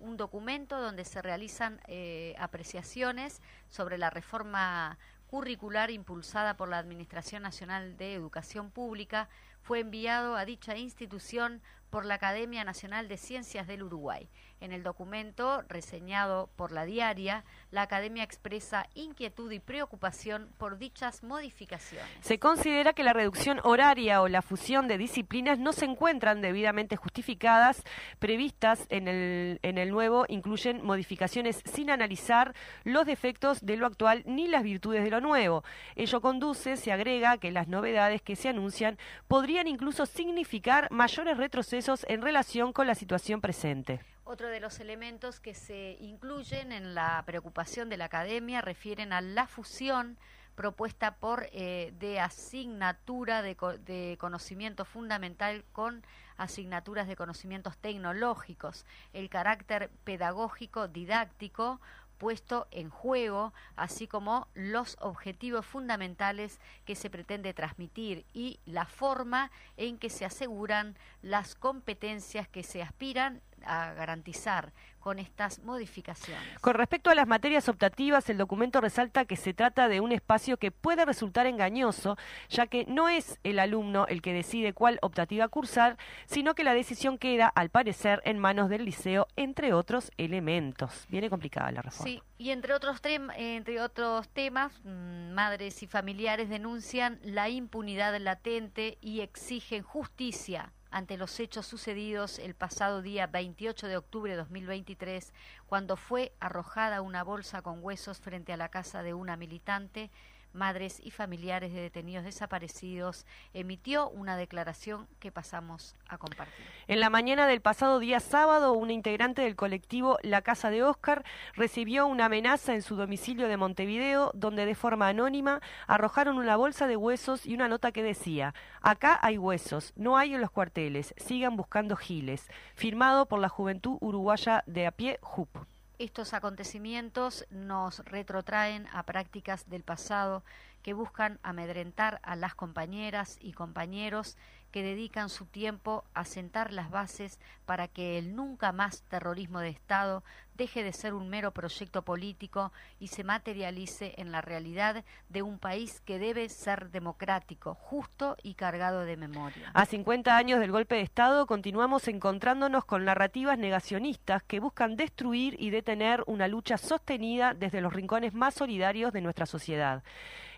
[0.00, 7.42] un documento donde se realizan eh, apreciaciones sobre la reforma curricular impulsada por la Administración
[7.42, 9.28] Nacional de Educación Pública,
[9.62, 14.28] fue enviado a dicha institución por la Academia Nacional de Ciencias del Uruguay.
[14.64, 21.22] En el documento, reseñado por la diaria, la Academia expresa inquietud y preocupación por dichas
[21.22, 22.08] modificaciones.
[22.22, 26.96] Se considera que la reducción horaria o la fusión de disciplinas no se encuentran debidamente
[26.96, 27.82] justificadas,
[28.18, 32.54] previstas en el, nuevo, incluyen modificaciones sin analizar
[32.84, 35.62] los defectos de lo actual ni las virtudes de lo nuevo.
[35.94, 38.96] Ello conduce, se agrega, que las novedades que se anuncian
[39.28, 44.13] podrían incluso significar mayores retrocesos en relación con la situación presente.
[44.26, 49.20] Otro de los elementos que se incluyen en la preocupación de la academia refieren a
[49.20, 50.16] la fusión
[50.54, 53.54] propuesta por eh, de asignatura de,
[53.84, 56.02] de, conocimiento fundamental con
[56.38, 61.80] asignaturas de conocimientos tecnológicos, el carácter pedagógico didáctico
[62.16, 69.50] puesto en juego, así como los objetivos fundamentales que se pretende transmitir y la forma
[69.76, 74.72] en que se aseguran las competencias que se aspiran a garantizar
[75.04, 76.58] con estas modificaciones.
[76.60, 80.56] Con respecto a las materias optativas, el documento resalta que se trata de un espacio
[80.56, 82.16] que puede resultar engañoso,
[82.48, 86.72] ya que no es el alumno el que decide cuál optativa cursar, sino que la
[86.72, 91.04] decisión queda, al parecer, en manos del liceo, entre otros elementos.
[91.10, 92.10] Viene complicada la reforma.
[92.10, 98.96] Sí, y entre otros, entre otros temas, mm, madres y familiares denuncian la impunidad latente
[99.02, 105.34] y exigen justicia ante los hechos sucedidos el pasado día 28 de octubre de 2023,
[105.66, 110.12] cuando fue arrojada una bolsa con huesos frente a la casa de una militante
[110.54, 116.64] madres y familiares de detenidos desaparecidos, emitió una declaración que pasamos a compartir.
[116.86, 121.24] En la mañana del pasado día sábado, una integrante del colectivo La Casa de Oscar
[121.54, 126.86] recibió una amenaza en su domicilio de Montevideo, donde de forma anónima arrojaron una bolsa
[126.86, 131.14] de huesos y una nota que decía, acá hay huesos, no hay en los cuarteles,
[131.16, 135.73] sigan buscando giles, firmado por la Juventud Uruguaya de a pie JUP.
[135.98, 140.42] Estos acontecimientos nos retrotraen a prácticas del pasado
[140.82, 144.36] que buscan amedrentar a las compañeras y compañeros
[144.72, 149.68] que dedican su tiempo a sentar las bases para que el nunca más terrorismo de
[149.68, 150.24] Estado
[150.54, 155.58] deje de ser un mero proyecto político y se materialice en la realidad de un
[155.58, 159.70] país que debe ser democrático, justo y cargado de memoria.
[159.74, 165.56] A 50 años del golpe de Estado continuamos encontrándonos con narrativas negacionistas que buscan destruir
[165.58, 170.02] y detener una lucha sostenida desde los rincones más solidarios de nuestra sociedad.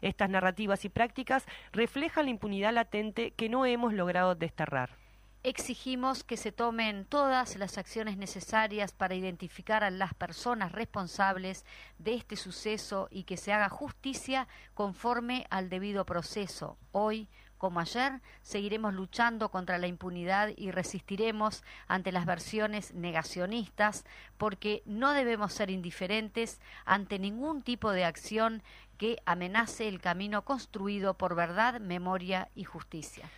[0.02, 5.05] Estas narrativas y prácticas reflejan la impunidad latente que no hemos logrado desterrar.
[5.48, 11.64] Exigimos que se tomen todas las acciones necesarias para identificar a las personas responsables
[12.00, 16.78] de este suceso y que se haga justicia conforme al debido proceso.
[16.90, 17.28] Hoy,
[17.58, 24.04] como ayer, seguiremos luchando contra la impunidad y resistiremos ante las versiones negacionistas
[24.38, 28.64] porque no debemos ser indiferentes ante ningún tipo de acción
[28.98, 33.30] que amenace el camino construido por verdad, memoria y justicia.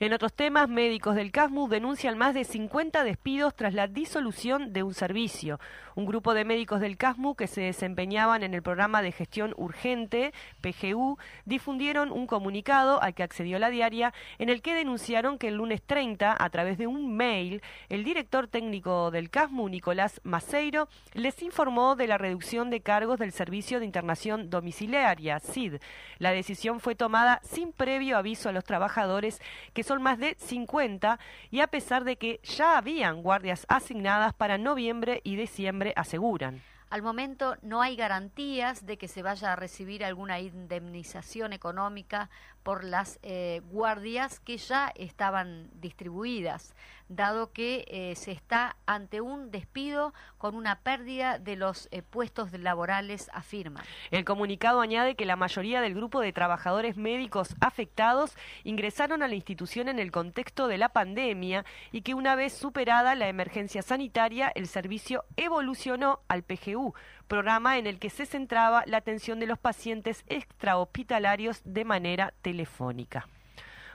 [0.00, 4.82] En otros temas, médicos del CASMU denuncian más de 50 despidos tras la disolución de
[4.82, 5.60] un servicio.
[5.94, 10.32] Un grupo de médicos del CASMU que se desempeñaban en el programa de gestión urgente,
[10.60, 15.56] PGU, difundieron un comunicado al que accedió la diaria en el que denunciaron que el
[15.56, 21.40] lunes 30, a través de un mail, el director técnico del CASMU, Nicolás Maceiro, les
[21.42, 25.76] informó de la reducción de cargos del Servicio de Internación Domiciliaria, SID.
[26.18, 29.40] La decisión fue tomada sin previo aviso a los trabajadores
[29.74, 31.18] que son son más de 50
[31.50, 36.62] y a pesar de que ya habían guardias asignadas para noviembre y diciembre, aseguran.
[36.88, 42.30] Al momento no hay garantías de que se vaya a recibir alguna indemnización económica
[42.62, 46.74] por las eh, guardias que ya estaban distribuidas,
[47.08, 52.52] dado que eh, se está ante un despido con una pérdida de los eh, puestos
[52.52, 53.82] laborales, afirma.
[54.10, 58.34] El comunicado añade que la mayoría del grupo de trabajadores médicos afectados
[58.64, 63.14] ingresaron a la institución en el contexto de la pandemia y que una vez superada
[63.14, 68.98] la emergencia sanitaria, el servicio evolucionó al PGU programa en el que se centraba la
[68.98, 73.26] atención de los pacientes extrahospitalarios de manera telefónica.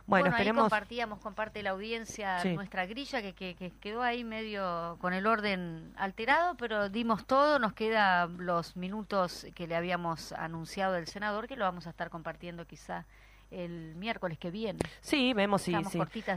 [0.08, 0.64] Bueno, esperemos.
[0.64, 5.14] Ahí compartíamos con parte de la audiencia nuestra grilla que, que, quedó ahí medio con
[5.14, 7.60] el orden alterado, pero dimos todo.
[7.60, 12.10] Nos quedan los minutos que le habíamos anunciado del senador, que lo vamos a estar
[12.10, 13.06] compartiendo quizá
[13.52, 14.80] el miércoles que viene.
[15.02, 15.74] Sí, vemos si,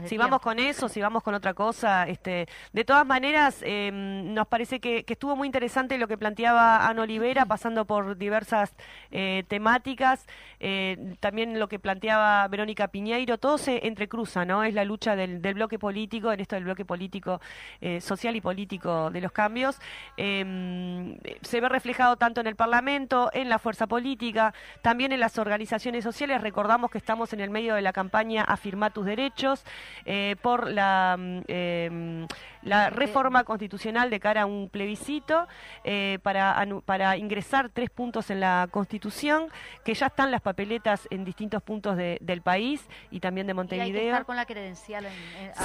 [0.05, 2.07] si vamos con eso, si vamos con otra cosa.
[2.07, 7.01] Este, de todas maneras, em, nos parece que, estuvo muy interesante lo que planteaba Ana
[7.01, 8.73] Olivera, pasando por diversas
[9.11, 10.25] eh, temáticas.
[10.59, 14.63] Eh, también lo que planteaba Verónica Piñeiro, todo se entrecruza, ¿no?
[14.63, 17.41] Es la lucha del, bloque político, en esto del bloque político,
[17.81, 19.77] eh, social y político de los cambios.
[20.15, 26.03] Se ve reflejado tanto en el Parlamento, en la fuerza política, también en las organizaciones
[26.03, 26.41] sociales.
[26.41, 29.63] Recordamos que estamos en el medio de la campaña Afirma tus derechos
[30.05, 32.27] eh, por la, mm, em,
[32.61, 35.47] la reforma constitucional de cara a un plebiscito
[35.83, 39.47] eh, para, para ingresar tres puntos en la Constitución,
[39.83, 43.87] que ya están las papeletas en distintos puntos del país y también de Montevideo.
[43.87, 45.07] Y hay que estar con la credencial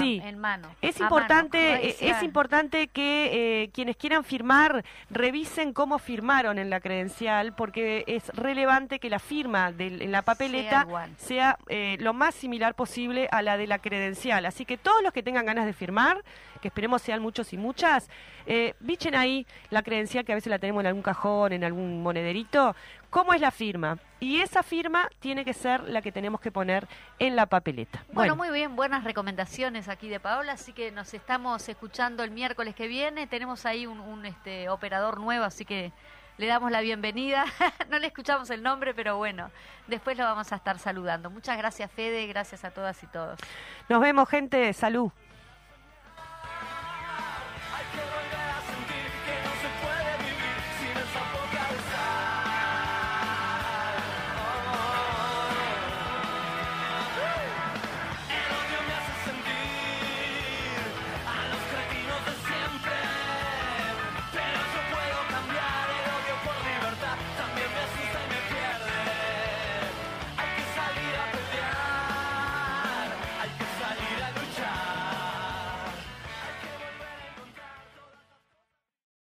[0.01, 0.69] en, mano.
[0.81, 7.55] Es importante, eh, es importante que quienes quieran firmar revisen cómo firmaron en la credencial,
[7.55, 10.87] porque es relevante que la firma de, en la papeleta
[11.19, 14.47] sea eh, lo más similar posible a la de la credencial.
[14.47, 16.23] Así que todos los que tengan ganas de firmar,
[16.61, 18.09] que esperemos sean muchos y muchas,
[18.47, 22.03] eh, bichen ahí la credencial que a veces la tenemos en algún cajón, en algún
[22.03, 22.75] monederito,
[23.11, 23.99] cómo es la firma.
[24.21, 26.87] Y esa firma tiene que ser la que tenemos que poner
[27.19, 28.05] en la papeleta.
[28.13, 32.75] Bueno, muy bien, buenas recomendaciones aquí de Paola, así que nos estamos escuchando el miércoles
[32.75, 33.27] que viene.
[33.27, 35.93] Tenemos ahí un, un este, operador nuevo, así que
[36.39, 37.45] le damos la bienvenida.
[37.91, 39.51] no le escuchamos el nombre, pero bueno,
[39.87, 41.31] después lo vamos a estar saludando.
[41.31, 43.39] Muchas gracias, Fede, gracias a todas y todos.
[43.89, 44.73] Nos vemos, gente.
[44.73, 45.11] Salud.